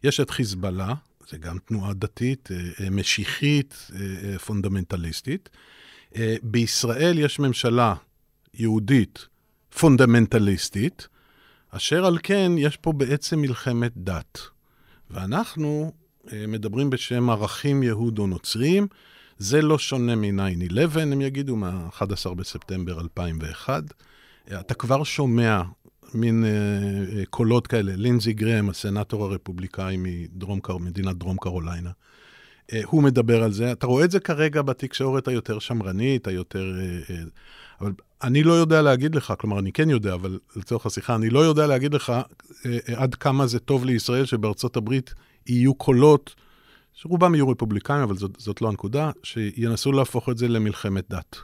[0.04, 0.94] יש את חיזבאללה,
[1.30, 2.48] זה גם תנועה דתית,
[2.90, 3.90] משיחית,
[4.46, 5.48] פונדמנטליסטית.
[6.42, 7.94] בישראל יש ממשלה
[8.54, 9.26] יהודית
[9.78, 11.08] פונדמנטליסטית,
[11.70, 14.38] אשר על כן יש פה בעצם מלחמת דת.
[15.10, 15.92] ואנחנו
[16.48, 18.86] מדברים בשם ערכים יהודו-נוצריים,
[19.38, 23.84] זה לא שונה מ-9-11, הם יגידו, מה-11 בספטמבר 2001.
[24.60, 25.62] אתה כבר שומע
[26.14, 31.90] מין uh, קולות כאלה, לינזי גרם, הסנאטור הרפובליקאי מדרום, מדינת דרום קרוליינה.
[31.90, 33.72] Uh, הוא מדבר על זה.
[33.72, 36.72] אתה רואה את זה כרגע בתקשורת היותר שמרנית, היותר...
[36.74, 37.14] Uh, uh,
[37.80, 37.92] אבל
[38.22, 41.66] אני לא יודע להגיד לך, כלומר, אני כן יודע, אבל לצורך השיחה, אני לא יודע
[41.66, 45.14] להגיד לך uh, uh, עד כמה זה טוב לישראל שבארצות הברית
[45.46, 46.34] יהיו קולות,
[46.92, 51.36] שרובם יהיו רפובליקאים, אבל זאת, זאת לא הנקודה, שינסו להפוך את זה למלחמת דת.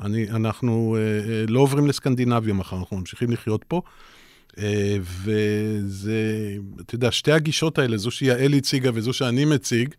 [0.00, 3.82] אני, אנחנו אה, אה, לא עוברים לסקנדינביה מחר, אנחנו ממשיכים לחיות פה.
[4.58, 9.94] אה, וזה, אתה יודע, שתי הגישות האלה, זו שיעל הציגה וזו שאני מציג,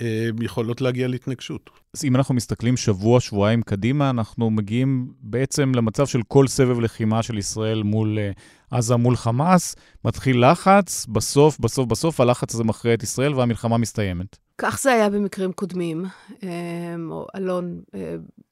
[0.00, 1.70] אה, יכולות להגיע להתנגשות.
[1.94, 7.22] אז אם אנחנו מסתכלים שבוע, שבועיים קדימה, אנחנו מגיעים בעצם למצב של כל סבב לחימה
[7.22, 8.30] של ישראל מול אה,
[8.70, 14.36] עזה, מול חמאס, מתחיל לחץ, בסוף, בסוף, בסוף הלחץ הזה מכריע את ישראל והמלחמה מסתיימת.
[14.58, 16.04] כך זה היה במקרים קודמים.
[16.42, 16.94] אה,
[17.36, 17.80] אלון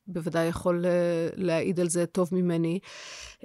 [0.08, 0.84] בוודאי יכול
[1.36, 2.78] להעיד על זה טוב ממני.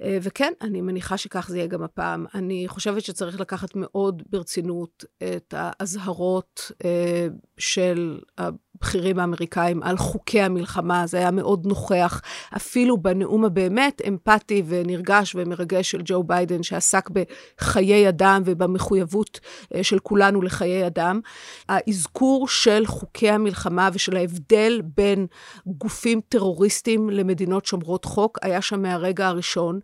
[0.06, 2.26] וכן, אני מניחה שכך זה יהיה גם הפעם.
[2.36, 6.72] אני חושבת שצריך לקחת מאוד ברצינות את האזהרות
[7.58, 12.22] של הבכירים האמריקאים על חוקי המלחמה, זה היה מאוד נוכח,
[12.56, 19.40] אפילו בנאום הבאמת אמפתי ונרגש ומרגש של ג'ו ביידן, שעסק בחיי אדם ובמחויבות
[19.82, 21.20] של כולנו לחיי אדם.
[21.70, 25.28] האזכור של חוקי המלחמה ושל ההבדל בין
[25.68, 26.53] גופים טרוריסטיים
[27.10, 29.80] למדינות שומרות חוק היה שם מהרגע הראשון,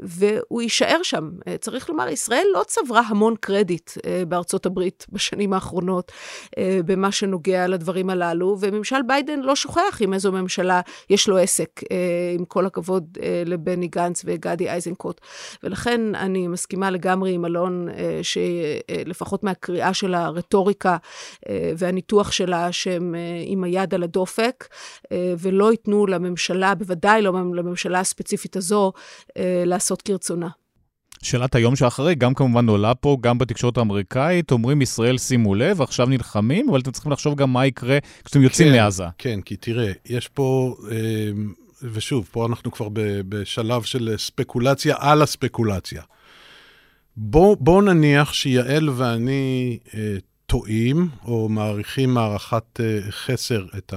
[0.00, 1.30] והוא יישאר שם.
[1.60, 3.90] צריך לומר, ישראל לא צברה המון קרדיט
[4.28, 6.12] בארצות הברית בשנים האחרונות
[6.58, 10.80] במה שנוגע לדברים הללו, וממשל ביידן לא שוכח עם איזו ממשלה
[11.10, 11.80] יש לו עסק,
[12.38, 15.20] עם כל הכבוד לבני גנץ וגדי איזנקוט.
[15.62, 17.88] ולכן אני מסכימה לגמרי עם אלון,
[18.22, 20.96] שלפחות מהקריאה של הרטוריקה
[21.76, 23.14] והניתוח שלה, שהם
[23.44, 24.68] עם היד על הדופק,
[25.38, 28.92] ולא ייתנו לממשלה, בוודאי לא לממשלה הספציפית הזו,
[29.66, 30.48] לעשות כרצונה.
[31.22, 36.06] שאלת היום שאחרי, גם כמובן עולה פה, גם בתקשורת האמריקאית, אומרים ישראל שימו לב, עכשיו
[36.06, 39.04] נלחמים, אבל אתם צריכים לחשוב גם מה יקרה כשאתם יוצאים כן, מעזה.
[39.18, 40.76] כן, כי תראה, יש פה,
[41.82, 42.88] ושוב, פה אנחנו כבר
[43.28, 46.02] בשלב של ספקולציה על הספקולציה.
[47.16, 49.78] בואו בוא נניח שיעל ואני
[50.46, 52.80] טועים, או מעריכים מערכת
[53.10, 53.94] חסר את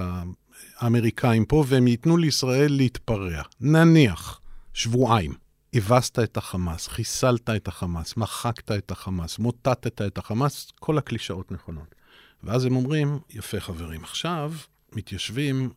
[0.78, 3.42] האמריקאים פה, והם ייתנו לישראל להתפרע.
[3.62, 4.42] נניח,
[4.74, 5.34] שבועיים.
[5.74, 11.96] הבסת את החמאס, חיסלת את החמאס, מחקת את החמאס, מוטטת את החמאס, כל הקלישאות נכונות.
[12.44, 14.54] ואז הם אומרים, יפה חברים, עכשיו
[14.94, 15.70] מתיישבים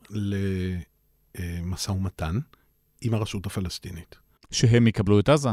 [1.39, 2.39] למשא ומתן
[3.01, 4.17] עם הרשות הפלסטינית.
[4.51, 5.49] שהם יקבלו את עזה?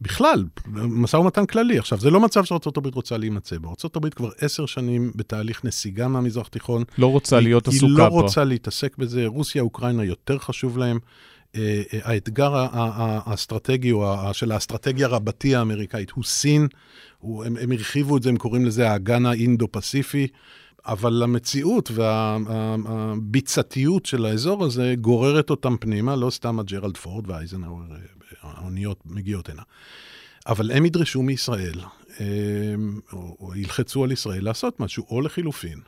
[0.00, 0.44] בכלל,
[0.74, 1.78] משא ומתן כללי.
[1.78, 3.68] עכשיו, זה לא מצב שארה"ב רוצה להימצא בו.
[3.68, 6.84] ארה"ב כבר עשר שנים בתהליך נסיגה מהמזרח התיכון.
[6.98, 8.02] לא רוצה להיות עסוקה פה.
[8.02, 9.26] היא לא רוצה להתעסק בזה.
[9.26, 10.98] רוסיה, אוקראינה יותר חשוב להם.
[12.02, 16.68] האתגר האסטרטגי, או של האסטרטגיה רבתי האמריקאית, הוא סין.
[17.22, 20.26] הם, הם הרחיבו את זה, הם קוראים לזה האגן האינדו-פסיפי.
[20.86, 21.90] אבל המציאות
[22.76, 27.84] והביצתיות של האזור הזה גוררת אותם פנימה, לא סתם הג'רלד פורד ואייזנהאואר,
[28.56, 29.62] האוניות מגיעות הנה.
[30.46, 31.80] אבל הם ידרשו מישראל,
[33.12, 35.80] או, או ילחצו על ישראל לעשות משהו, או לחילופין,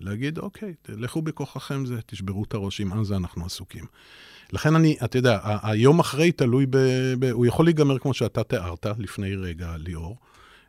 [0.00, 3.84] להגיד, אוקיי, לכו בכוחכם זה, תשברו את הראש, עם עזה אנחנו עסוקים.
[4.52, 6.76] לכן אני, אתה יודע, היום אחרי תלוי ב...
[7.18, 10.16] ב הוא יכול להיגמר כמו שאתה תיארת לפני רגע, ליאור.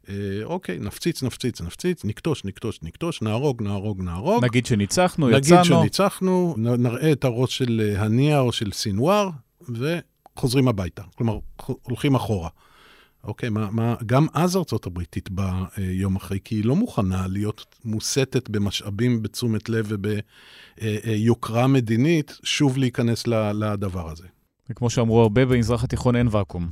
[0.09, 4.45] אה, אוקיי, נפציץ, נפציץ, נפציץ, נקטוש, נקטוש, נקטוש, נהרוג, נהרוג, נהרוג.
[4.45, 5.59] נגיד שניצחנו, נגיד יצאנו.
[5.59, 9.29] נגיד שניצחנו, נראה את הראש של אה, הנייה או של סינואר,
[10.37, 11.01] וחוזרים הביתה.
[11.15, 11.39] כלומר,
[11.81, 12.49] הולכים אחורה.
[13.23, 17.27] אוקיי, מה, מה, גם אז ארצות הברית תתבע אה, יום אחרי, כי היא לא מוכנה
[17.27, 24.27] להיות מוסטת במשאבים, בתשומת לב וביוקרה אה, אה, מדינית, שוב להיכנס ל, לדבר הזה.
[24.69, 26.69] וכמו שאמרו הרבה, במזרח התיכון אין ואקום.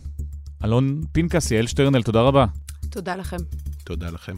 [0.63, 2.45] אלון פנקס, יעל שטרנל, תודה רבה.
[2.89, 3.37] תודה לכם.
[3.83, 4.35] תודה לכם.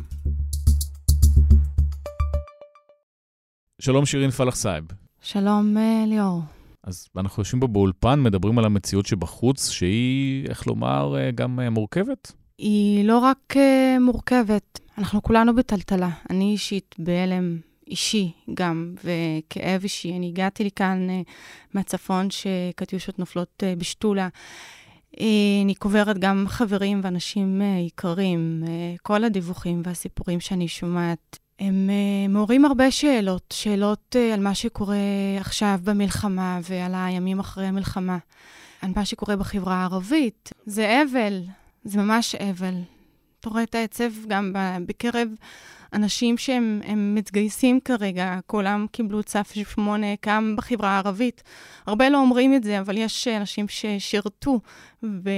[3.82, 4.84] שלום שירין פלאח סעאב.
[5.22, 6.42] שלום אה, ליאור.
[6.84, 11.70] אז אנחנו יושבים פה באולפן, מדברים על המציאות שבחוץ, שהיא, איך לומר, אה, גם אה,
[11.70, 12.32] מורכבת?
[12.58, 16.10] היא לא רק אה, מורכבת, אנחנו כולנו בטלטלה.
[16.30, 17.58] אני אישית בהלם
[17.88, 20.14] אישי גם, וכאב אישי.
[20.18, 21.08] אני הגעתי לכאן
[21.74, 24.28] מהצפון שקטיושות נופלות בשתולה.
[25.64, 28.64] אני קוברת גם חברים ואנשים יקרים.
[29.02, 34.98] כל הדיווחים והסיפורים שאני שומעת הם uh, מעוררים הרבה שאלות, שאלות uh, על מה שקורה
[35.40, 38.18] עכשיו במלחמה ועל הימים אחרי המלחמה,
[38.82, 40.50] על מה שקורה בחברה הערבית.
[40.66, 41.44] זה אבל,
[41.84, 42.74] זה ממש אבל.
[43.40, 44.54] אתה רואה את העצב גם
[44.88, 45.30] בקרב
[45.94, 46.82] אנשים שהם
[47.16, 51.44] מתגייסים כרגע, כולם קיבלו צף 8 גם בחברה הערבית.
[51.88, 54.60] הרבה לא אומרים את זה, אבל יש אנשים ששירתו.
[55.04, 55.30] ב...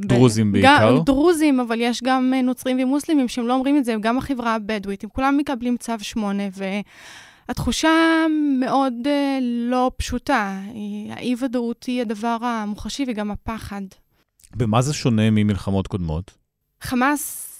[0.00, 0.52] דרוזים ב...
[0.52, 0.96] בעיקר?
[0.96, 5.04] גם, דרוזים, אבל יש גם נוצרים ומוסלמים שהם לא אומרים את זה, גם החברה הבדואית,
[5.04, 6.42] הם כולם מקבלים צו 8,
[7.48, 7.88] והתחושה
[8.60, 9.08] מאוד uh,
[9.42, 10.60] לא פשוטה.
[11.10, 13.82] האי-ודאות היא הדבר המוחשי וגם הפחד.
[14.56, 16.30] במה זה שונה ממלחמות קודמות?
[16.80, 17.53] חמאס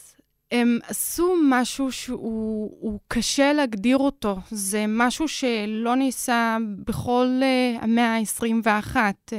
[0.54, 4.36] הם עשו משהו שהוא קשה להגדיר אותו.
[4.50, 8.96] זה משהו שלא נעשה בכל uh, המאה ה-21.
[9.30, 9.34] Uh,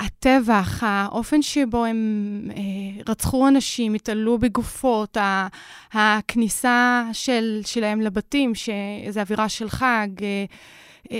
[0.00, 5.16] הטבח, האופן שבו הם uh, רצחו אנשים, התעלו בגופות,
[5.92, 11.10] הכניסה של, שלהם לבתים, שזו אווירה של חג, uh, uh,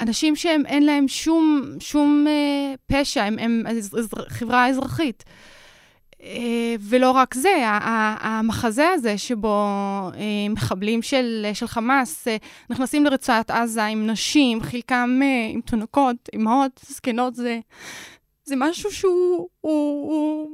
[0.00, 3.62] אנשים שהם, אין להם שום, שום uh, פשע, הם, הם
[4.28, 5.24] חברה אזרחית.
[5.26, 5.57] אה,
[6.80, 7.54] ולא רק זה,
[8.20, 9.56] המחזה הזה שבו
[10.14, 12.36] אה, מחבלים של, של חמאס אה,
[12.70, 17.60] נכנסים לרצועת עזה עם נשים, חלקם עם תינוקות, אימהות, זקנות, זה,
[18.44, 20.50] זה משהו שהוא הוא, הוא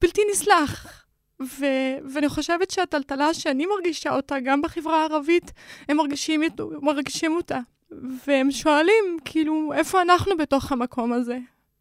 [0.00, 1.04] בלתי נסלח.
[1.42, 1.66] ו,
[2.12, 5.52] ואני חושבת שהטלטלה שאני מרגישה אותה, גם בחברה הערבית,
[5.88, 6.42] הם מרגישים,
[6.82, 7.58] מרגישים אותה.
[8.26, 11.38] והם שואלים, כאילו, איפה אנחנו בתוך המקום הזה?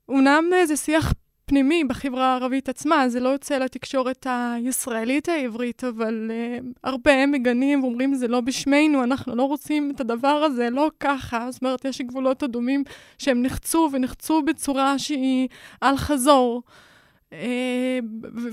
[0.09, 1.13] אמנם זה שיח
[1.49, 8.13] פנימי בחברה הערבית עצמה, זה לא יוצא לתקשורת הישראלית העברית, אבל uh, הרבה מגנים ואומרים,
[8.13, 11.51] זה לא בשמנו, אנחנו לא רוצים את הדבר הזה, לא ככה.
[11.51, 12.83] זאת אומרת, יש גבולות אדומים
[13.17, 15.47] שהם נחצו ונחצו בצורה שהיא
[15.81, 16.63] על חזור.
[17.33, 17.35] Uh,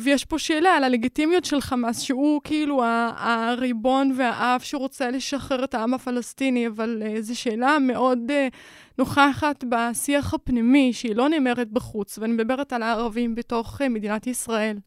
[0.03, 2.83] ויש פה שאלה על הלגיטימיות של חמאס, שהוא כאילו
[3.17, 8.19] הריבון והאב שרוצה לשחרר את העם הפלסטיני, אבל uh, זו שאלה מאוד...
[8.29, 8.55] Uh,
[8.99, 14.79] נוכחת בשיח הפנימי, שהיא לא נאמרת בחוץ, ואני מדברת על הערבים בתוך אה, מדינת ישראל.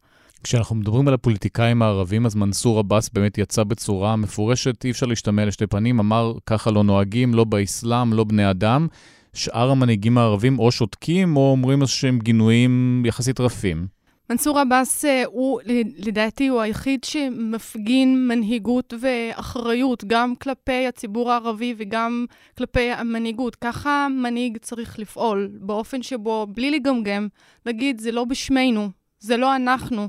[0.44, 5.44] כשאנחנו מדברים על הפוליטיקאים הערבים, אז מנסור עבאס באמת יצא בצורה מפורשת, אי אפשר להשתמע
[5.44, 8.86] לשתי פנים, אמר ככה לא נוהגים, לא באסלאם, לא בני אדם.
[9.34, 13.98] שאר המנהיגים הערבים או שותקים או אומרים שהם גינויים יחסית רפים.
[14.30, 15.60] מנסור עבאס אה, הוא,
[15.98, 22.26] לדעתי, הוא היחיד שמפגין מנהיגות ואחריות גם כלפי הציבור הערבי וגם
[22.58, 23.54] כלפי המנהיגות.
[23.54, 27.28] ככה מנהיג צריך לפעול, באופן שבו, בלי לגמגם,
[27.66, 30.08] להגיד, זה לא בשמנו, זה לא אנחנו.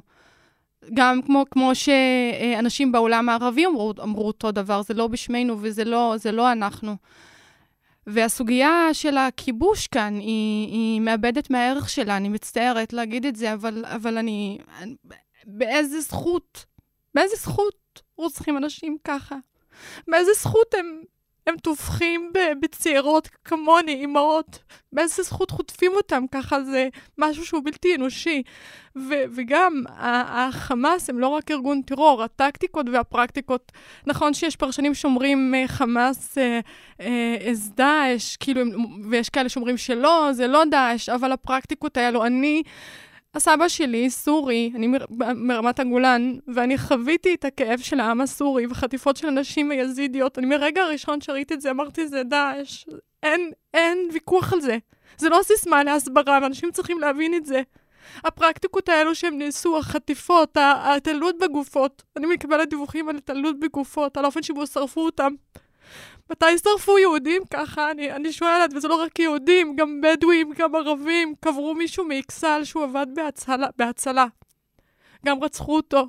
[0.93, 6.15] גם כמו, כמו שאנשים בעולם הערבי אמרו, אמרו אותו דבר, זה לא בשמנו וזה לא,
[6.33, 6.95] לא אנחנו.
[8.13, 13.85] והסוגיה של הכיבוש כאן, היא, היא מאבדת מהערך שלה, אני מצטערת להגיד את זה, אבל,
[13.85, 14.57] אבל אני...
[15.45, 16.65] באיזה זכות,
[17.15, 19.35] באיזה זכות רוצחים אנשים ככה?
[20.07, 21.01] באיזה זכות הם
[21.49, 22.31] הם טובחים
[22.61, 24.59] בצעירות כמוני, אימהות.
[24.93, 26.23] באיזה זכות חוטפים אותם?
[26.31, 26.87] ככה זה
[27.17, 28.43] משהו שהוא בלתי אנושי.
[28.95, 33.71] ו- וגם, החמאס הם לא רק ארגון טרור, הטקטיקות והפרקטיקות,
[34.07, 36.59] נכון שיש פרשנים שאומרים אה, חמאס אה,
[37.01, 38.61] אה, אז דאעש, כאילו,
[39.09, 42.63] ויש כאלה שאומרים שלא, זה לא דאעש, אבל הפרקטיקות האלו, אני...
[43.35, 45.05] הסבא שלי סורי, אני מר,
[45.35, 50.39] מרמת הגולן, ואני חוויתי את הכאב של העם הסורי וחטיפות של אנשים ויזידיות.
[50.39, 52.85] אני מרגע הראשון שראיתי את זה, אמרתי, זה דאעש.
[53.23, 54.77] אין, אין ויכוח על זה.
[55.17, 57.61] זה לא סיסמה להסברה, ואנשים צריכים להבין את זה.
[58.23, 62.03] הפרקטיקות האלו שהם נעשו, החטיפות, ההתעללות בגופות.
[62.17, 65.33] אני מקבלת דיווחים על התעללות בגופות, על האופן שבו שרפו אותם.
[66.31, 67.91] מתי שרפו יהודים ככה?
[67.91, 71.33] אני, אני שואלת, וזה לא רק יהודים, גם בדואים, גם ערבים.
[71.39, 74.25] קברו מישהו מאכסל שהוא עבד בהצלה, בהצלה.
[75.25, 76.07] גם רצחו אותו.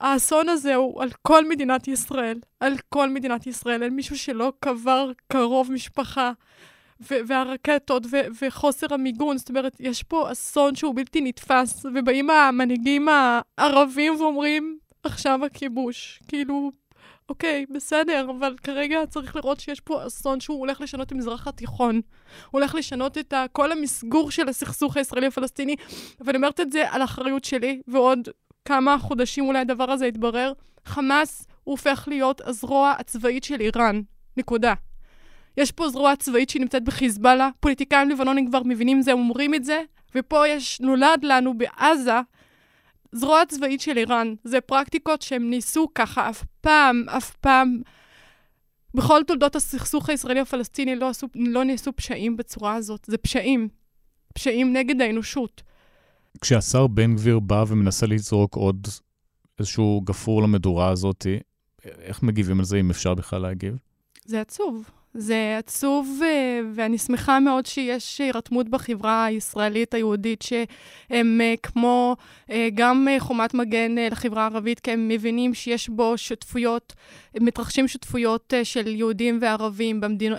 [0.00, 2.38] האסון הזה הוא על כל מדינת ישראל.
[2.60, 3.82] על כל מדינת ישראל.
[3.82, 6.32] אין מישהו שלא קבר קרוב משפחה.
[7.00, 14.20] והרקטות ו- וחוסר המיגון, זאת אומרת, יש פה אסון שהוא בלתי נתפס, ובאים המנהיגים הערבים
[14.20, 16.20] ואומרים, עכשיו הכיבוש.
[16.28, 16.70] כאילו,
[17.28, 21.94] אוקיי, בסדר, אבל כרגע צריך לראות שיש פה אסון שהוא הולך לשנות את המזרח התיכון.
[21.94, 22.02] הוא
[22.60, 25.76] הולך לשנות את כל המסגור של הסכסוך הישראלי-הפלסטיני,
[26.20, 28.28] ואני אומרת את זה על אחריות שלי, ועוד
[28.64, 30.52] כמה חודשים אולי הדבר הזה יתברר.
[30.84, 34.00] חמאס הופך להיות הזרוע הצבאית של איראן.
[34.36, 34.74] נקודה.
[35.56, 39.82] יש פה זרוע צבאית שהיא נמצאת בחיזבאללה, פוליטיקאים לבנונים כבר מבינים זה, אומרים את זה,
[40.14, 42.20] ופה יש, נולד לנו בעזה
[43.12, 44.34] זרוע צבאית של איראן.
[44.44, 47.80] זה פרקטיקות שהם ניסו ככה אף פעם, אף פעם.
[48.94, 53.04] בכל תולדות הסכסוך הישראלי-הפלסטיני לא, לא נעשו פשעים בצורה הזאת.
[53.06, 53.68] זה פשעים.
[54.34, 55.62] פשעים נגד האנושות.
[56.40, 58.86] כשהשר בן גביר בא ומנסה לזרוק עוד
[59.58, 61.26] איזשהו גפרור למדורה הזאת,
[61.84, 63.78] איך מגיבים על זה, אם אפשר בכלל להגיב?
[64.24, 64.90] זה עצוב.
[65.18, 72.16] זה עצוב, אה, ואני שמחה מאוד שיש הירתמות בחברה הישראלית היהודית, שהם אה, כמו
[72.50, 76.94] אה, גם חומת מגן לחברה הערבית, כי הם מבינים שיש בו שותפויות,
[77.40, 80.34] מתרחשים שותפויות של יהודים וערבים במדינ...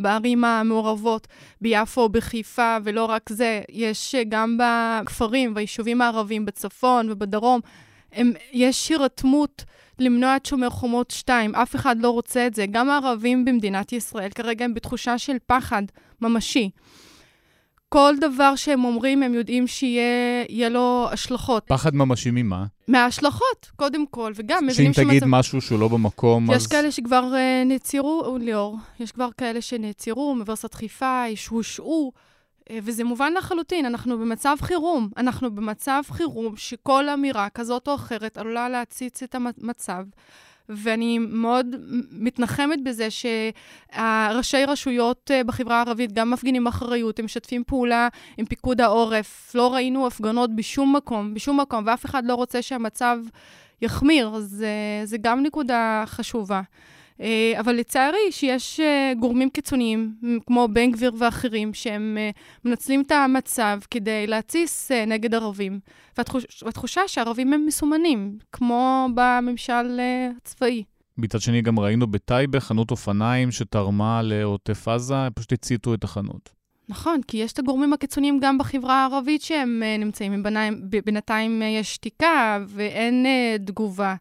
[0.00, 1.26] בערים המעורבות,
[1.60, 7.60] ביפו, בחיפה, ולא רק זה, יש גם בכפרים, ביישובים הערבים בצפון ובדרום,
[8.12, 9.64] הם, יש הירתמות.
[9.98, 11.54] למנוע את שומר חומות 2.
[11.54, 12.66] אף אחד לא רוצה את זה.
[12.70, 15.82] גם הערבים במדינת ישראל כרגע הם בתחושה של פחד
[16.20, 16.70] ממשי.
[17.88, 21.64] כל דבר שהם אומרים, הם יודעים שיהיה לו השלכות.
[21.66, 22.64] פחד ממשי ממה?
[22.88, 26.62] מההשלכות, קודם כל, וגם מבינים שאם תגיד משהו שהוא לא במקום, יש אז...
[26.62, 32.12] יש כאלה שכבר uh, נעצרו, ליאור, יש כבר כאלה שנעצרו, אוניברסיטת חיפה, הושעו.
[32.70, 35.08] אה, וזה מובן לחלוטין, אנחנו במצב חירום.
[35.16, 40.04] אנחנו במצב חירום שכל אמירה כזאת או אחרת עלולה להציץ את המצב.
[40.72, 41.66] ואני מאוד
[42.12, 48.80] מתנחמת בזה שראשי רשויות אה, בחברה הערבית גם מפגינים אחריות, הם משתפים פעולה עם פיקוד
[48.80, 49.52] העורף.
[49.54, 53.18] לא ראינו הפגנות בשום מקום, בשום מקום, ואף אחד לא רוצה שהמצב
[53.82, 56.60] יחמיר, אז אה, זה גם נקודה חשובה.
[57.20, 60.14] אה, אבל לצערי שיש אה, גורמים קיצוניים,
[60.46, 62.30] כמו בן גביר ואחרים, שהם אה,
[62.64, 65.80] מנצלים את המצב כדי להתסיס נגד ערבים.
[66.18, 70.00] והתחוש, והתחושה שהערבים הם מסומנים, כמו בממשל
[70.36, 70.84] הצבאי.
[71.18, 76.50] מצד שני, גם ראינו בטייבה חנות אופניים שתרמה לעוטף עזה, פשוט הציתו את החנות.
[76.88, 80.42] נכון, כי יש את הגורמים הקיצוניים גם בחברה הערבית שהם נמצאים,
[81.04, 83.26] בינתיים יש שתיקה ואין
[83.64, 84.14] תגובה.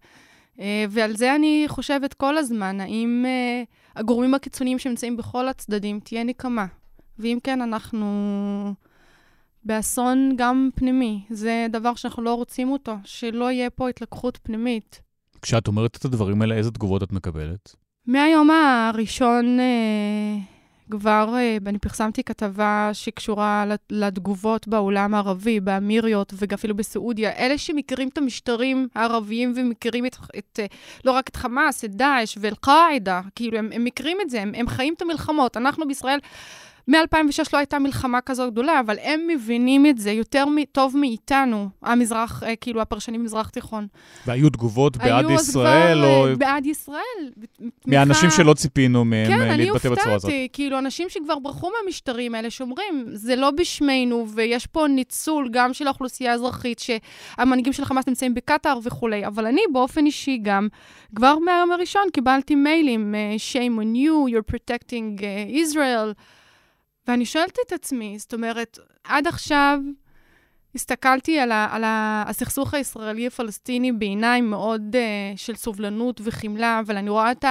[0.59, 3.63] אה, ועל זה אני חושבת כל הזמן, האם אה,
[3.95, 6.65] הגורמים הקיצוניים שנמצאים בכל הצדדים תהיה נקמה?
[7.19, 8.05] ואם כן, אנחנו
[9.63, 11.21] באסון גם פנימי.
[11.29, 15.01] זה דבר שאנחנו לא רוצים אותו, שלא יהיה פה התלקחות פנימית.
[15.41, 17.75] כשאת אומרת את הדברים האלה, איזה תגובות את מקבלת?
[18.07, 19.59] מהיום הראשון...
[19.59, 20.58] אה,
[20.91, 27.31] כבר, אה, אני פרסמתי כתבה שקשורה לתגובות בעולם הערבי, באמיריות ואפילו בסעודיה.
[27.37, 30.65] אלה שמכירים את המשטרים הערביים ומכירים את, את, אה,
[31.05, 34.67] לא רק את חמאס, את דאעש ואל-קאעידה, כאילו, הם, הם מכירים את זה, הם, הם
[34.67, 35.57] חיים את המלחמות.
[35.57, 36.19] אנחנו בישראל...
[36.89, 42.43] מ-2006 לא הייתה מלחמה כזו גדולה, אבל הם מבינים את זה יותר טוב מאיתנו, המזרח,
[42.43, 43.87] אה, כאילו, הפרשנים במזרח תיכון.
[44.25, 46.37] והיו תגובות בעד ישראל, כבר, או...
[46.37, 47.29] בעד ישראל.
[47.87, 50.01] מאנשים שלא ציפינו מהם כן, אה, להתבטא בצורה הזאת.
[50.01, 54.87] כן, אני הופתעתי, כאילו, אנשים שכבר ברחו מהמשטרים האלה, שאומרים, זה לא בשמנו, ויש פה
[54.87, 60.39] ניצול גם של האוכלוסייה האזרחית, שהמנהיגים של חמאס נמצאים בקטאר וכולי, אבל אני באופן אישי
[60.41, 60.67] גם,
[61.15, 65.21] כבר מהיום הראשון קיבלתי מיילים, אה, shame on you, you're protecting
[65.53, 66.13] Israel.
[67.09, 69.79] ואני שואלת את עצמי, זאת אומרת, עד עכשיו
[70.75, 77.09] הסתכלתי על, ה, על ה, הסכסוך הישראלי-הפלסטיני בעיניים מאוד uh, של סובלנות וחמלה, אבל אני
[77.09, 77.45] רואה את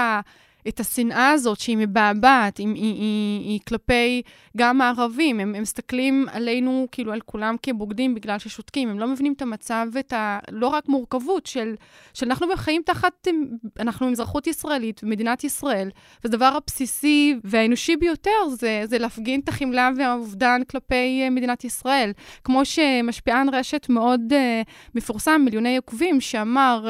[0.69, 4.23] את השנאה הזאת שהיא מבעבעת, היא, היא, היא, היא כלפי
[4.57, 5.41] גם הערבים.
[5.41, 8.89] הם, הם מסתכלים עלינו, כאילו על כולם כבוגדים בגלל ששותקים.
[8.89, 10.39] הם לא מבינים את המצב ואת ה...
[10.51, 11.75] לא רק מורכבות של...
[12.15, 13.29] שאנחנו חיים תחת...
[13.81, 15.91] אנחנו עם אזרחות ישראלית ומדינת ישראל,
[16.25, 22.13] והדבר הבסיסי והאנושי ביותר זה, זה להפגין את החמלה והאובדן כלפי uh, מדינת ישראל.
[22.45, 26.87] כמו שמשפיען רשת מאוד uh, מפורסם, מיליוני עוקבים, שאמר,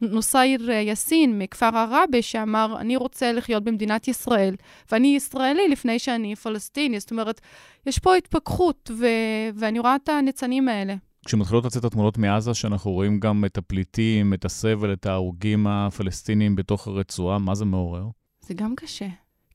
[0.00, 4.56] uh, נוסייר יאסין מכפר עראבה, שאמר, אני רוצה לחיות במדינת ישראל,
[4.92, 7.00] ואני ישראלי לפני שאני פלסטיני.
[7.00, 7.40] זאת אומרת,
[7.86, 10.94] יש פה התפכחות, ו- ואני רואה את הניצנים האלה.
[11.26, 16.86] כשמתחילות לצאת התמונות מעזה, שאנחנו רואים גם את הפליטים, את הסבל, את ההרוגים הפלסטינים בתוך
[16.86, 18.04] הרצועה, מה זה מעורר?
[18.40, 19.06] זה גם קשה.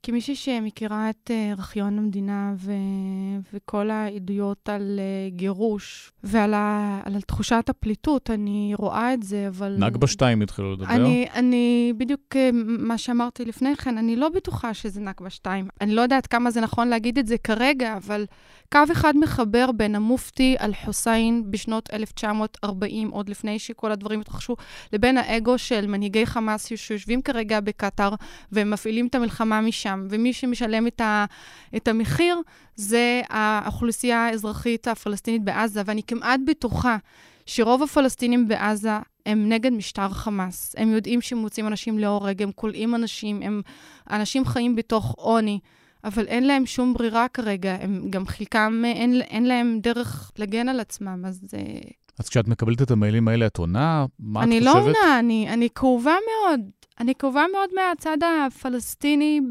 [0.04, 2.72] כמישהי שמכירה את uh, ארכיון המדינה ו...
[3.54, 7.00] וכל העדויות על uh, גירוש ועל ה...
[7.06, 9.76] על תחושת הפליטות, אני רואה את זה, אבל...
[9.80, 10.86] נגבה 2 התחילו לדבר.
[10.90, 15.68] אני, אני, בדיוק uh, מה שאמרתי לפני כן, אני לא בטוחה שזה נגבה 2.
[15.82, 18.26] אני לא יודעת כמה זה נכון להגיד את זה כרגע, אבל
[18.72, 24.56] קו אחד מחבר בין המופתי אל-חוסיין בשנות 1940, עוד לפני שכל הדברים התרחשו,
[24.94, 28.14] לבין האגו של מנהיגי חמאס שיושבים כרגע בקטאר
[28.52, 31.26] ומפעילים את המלחמה משם, ומי שמשלם את, ה,
[31.76, 32.38] את המחיר
[32.76, 36.98] זה האוכלוסייה האזרחית הפלסטינית בעזה, ואני כמעט בטוחה
[37.46, 40.76] שרוב הפלסטינים בעזה הם נגד משטר חמאס.
[40.78, 43.62] הם יודעים שהם מוצאים אנשים להורג, הם כולאים אנשים, הם
[44.10, 45.60] אנשים חיים בתוך עוני.
[46.04, 50.80] אבל אין להם שום ברירה כרגע, הם גם חלקם, אין, אין להם דרך לגן על
[50.80, 51.42] עצמם, אז...
[51.54, 51.90] אה,
[52.20, 54.06] אז כשאת מקבלת את המיילים האלה, את עונה?
[54.20, 54.58] מה את חושבת?
[54.58, 56.62] אני לא עונה, אני, אני כאובה מאוד.
[57.00, 59.42] אני כאובה מאוד מהצד הפלסטיני,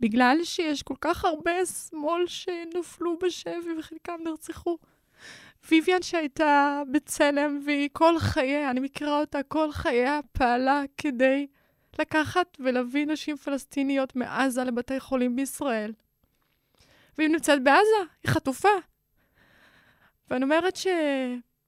[0.00, 4.78] בגלל שיש כל כך הרבה שמאל שנפלו בשבי וחלקם נרצחו.
[5.70, 11.46] ויויאן שהייתה בצלם, והיא כל חייה, אני מכירה אותה, כל חייה פעלה כדי
[11.98, 15.92] לקחת ולהביא נשים פלסטיניות מעזה לבתי חולים בישראל.
[17.18, 18.68] והיא נמצאת בעזה, היא חטופה.
[20.30, 20.86] ואני אומרת ש...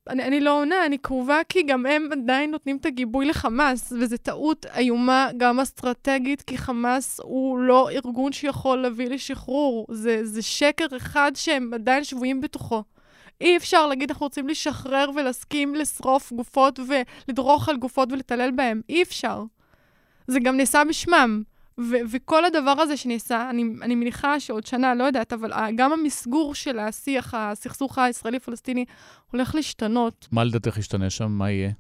[0.09, 4.17] אני, אני לא עונה, אני קרובה כי גם הם עדיין נותנים את הגיבוי לחמאס, וזו
[4.17, 9.87] טעות איומה גם אסטרטגית, כי חמאס הוא לא ארגון שיכול להביא לשחרור.
[9.91, 12.83] זה, זה שקר אחד שהם עדיין שבויים בתוכו.
[13.41, 16.81] אי אפשר להגיד אנחנו רוצים לשחרר ולהסכים לשרוף גופות
[17.29, 18.81] ולדרוך על גופות ולהתעלל בהם.
[18.89, 19.43] אי אפשר.
[20.27, 21.43] זה גם נעשה בשמם.
[21.81, 26.55] ו- וכל הדבר הזה שנעשה, אני, אני מניחה שעוד שנה, לא יודעת, אבל גם המסגור
[26.55, 28.85] של השיח, הסכסוך הישראלי-פלסטיני,
[29.31, 30.29] הולך להשתנות.
[30.33, 31.31] מה לדעתך ישתנה שם?
[31.33, 31.71] מה יהיה?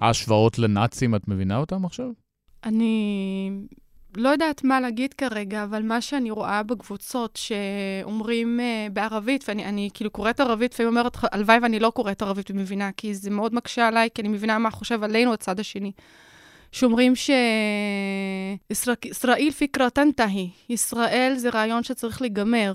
[0.00, 2.10] ההשוואות לנאצים, את מבינה אותם עכשיו?
[2.64, 3.50] אני
[4.16, 9.90] לא יודעת מה להגיד כרגע, אבל מה שאני רואה בקבוצות שאומרים uh, בערבית, ואני אני,
[9.94, 13.88] כאילו קוראת ערבית, לפעמים אומרת, הלוואי ואני לא קוראת ערבית ומבינה, כי זה מאוד מקשה
[13.88, 15.92] עליי, כי אני מבינה מה חושב עלינו הצד השני.
[16.72, 17.12] שאומרים
[18.70, 18.96] שישראל
[19.58, 22.74] פיקרה תנתהי, ישראל זה רעיון שצריך להיגמר.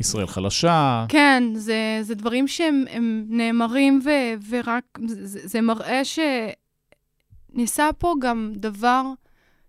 [0.00, 1.04] ישראל חלשה.
[1.08, 2.84] כן, זה, זה דברים שהם
[3.28, 4.10] נאמרים ו,
[4.48, 6.02] ורק, זה, זה מראה
[7.54, 9.02] שניסה פה גם דבר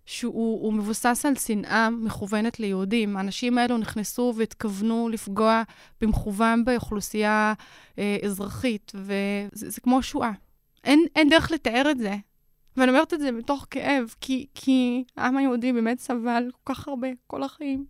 [0.06, 3.18] שהוא מבוסס על שנאה מכוונת ליהודים.
[3.18, 5.64] האנשים האלו נכנסו והתכוונו לפגוע
[6.02, 7.54] במכוון באוכלוסייה
[8.00, 10.32] אה, אזרחית, וזה כמו שואה.
[10.84, 12.16] אין, אין דרך לתאר את זה.
[12.78, 17.08] ואני אומרת את זה מתוך כאב, כי, כי העם היהודי באמת סבל כל כך הרבה,
[17.28, 17.86] כל החיים.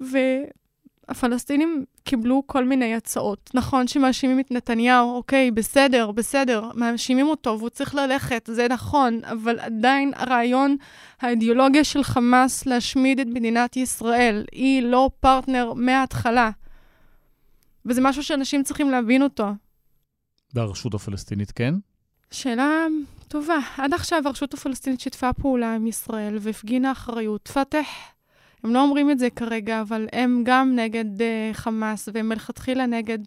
[0.00, 3.50] והפלסטינים קיבלו כל מיני הצעות.
[3.54, 9.60] נכון שמאשימים את נתניהו, אוקיי, בסדר, בסדר, מאשימים אותו והוא צריך ללכת, זה נכון, אבל
[9.60, 10.76] עדיין הרעיון,
[11.20, 16.50] האידיאולוגיה של חמאס להשמיד את מדינת ישראל, היא לא פרטנר מההתחלה.
[17.86, 19.48] וזה משהו שאנשים צריכים להבין אותו.
[20.54, 21.74] והרשות הפלסטינית כן?
[22.30, 22.86] שאלה
[23.30, 23.58] טובה.
[23.76, 27.48] עד עכשיו הרשות הפלסטינית שיתפה פעולה עם ישראל והפגינה אחריות.
[27.48, 27.86] פתח,
[28.64, 33.18] הם לא אומרים את זה כרגע, אבל הם גם נגד uh, חמאס, והם מלכתחילה נגד,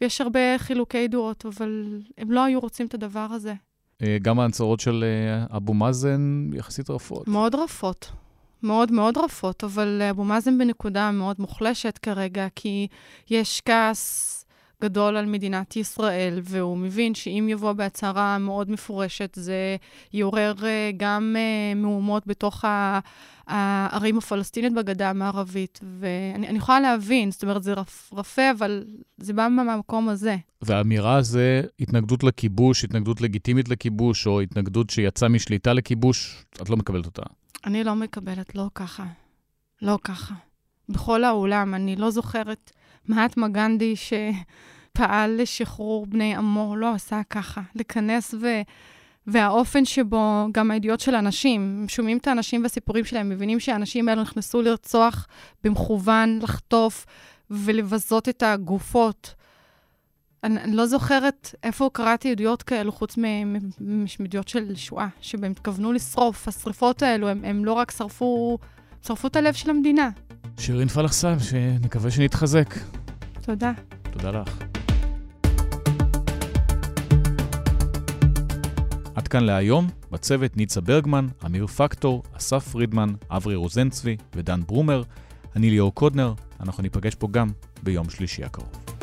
[0.00, 3.54] ויש הרבה חילוקי דעות, אבל הם לא היו רוצים את הדבר הזה.
[4.02, 5.04] אה, גם ההצהרות של
[5.50, 7.28] uh, אבו מאזן יחסית רפות.
[7.28, 8.10] מאוד רפות.
[8.62, 12.86] מאוד מאוד רפות, אבל אבו מאזן בנקודה מאוד מוחלשת כרגע, כי
[13.30, 14.37] יש כעס
[14.82, 19.76] גדול על מדינת ישראל, והוא מבין שאם יבוא בהצהרה מאוד מפורשת, זה
[20.12, 22.64] יעורר אה, גם אה, מהומות בתוך
[23.46, 25.80] הערים הפלסטינית בגדה המערבית.
[26.00, 28.84] ואני יכולה להבין, זאת אומרת, זה רפ, רפה, אבל
[29.18, 30.36] זה בא מהמקום הזה.
[30.62, 37.06] והאמירה זה התנגדות לכיבוש, התנגדות לגיטימית לכיבוש, או התנגדות שיצאה משליטה לכיבוש, את לא מקבלת
[37.06, 37.22] אותה.
[37.66, 39.04] אני לא מקבלת, לא ככה.
[39.82, 40.34] לא ככה.
[40.88, 42.72] בכל העולם, אני לא זוכרת
[43.08, 47.60] מהטמה גנדי שפעל לשחרור בני עמו, לא עשה ככה.
[47.74, 48.34] לכנס
[49.26, 54.62] והאופן שבו גם העדויות של אנשים, שומעים את האנשים והסיפורים שלהם, מבינים שהאנשים האלו נכנסו
[54.62, 55.26] לרצוח
[55.64, 57.06] במכוון, לחטוף
[57.50, 59.34] ולבזות את הגופות.
[60.44, 63.16] אני, אני לא זוכרת איפה קראתי עדויות כאלו, חוץ
[64.18, 66.48] מעדויות של שואה, שבהם התכוונו לשרוף.
[66.48, 68.58] השריפות האלו, הם, הם לא רק שרפו,
[69.06, 70.10] שרפו את הלב של המדינה.
[70.58, 72.74] שירין פלחסן, שנקווה שנתחזק.
[73.40, 73.72] תודה.
[74.10, 74.58] תודה לך.
[79.14, 85.02] עד כאן להיום, בצוות ניצה ברגמן, אמיר פקטור, אסף פרידמן, אברי רוזנצבי ודן ברומר.
[85.56, 87.48] אני ליאור קודנר, אנחנו ניפגש פה גם
[87.82, 88.97] ביום שלישי הקרוב.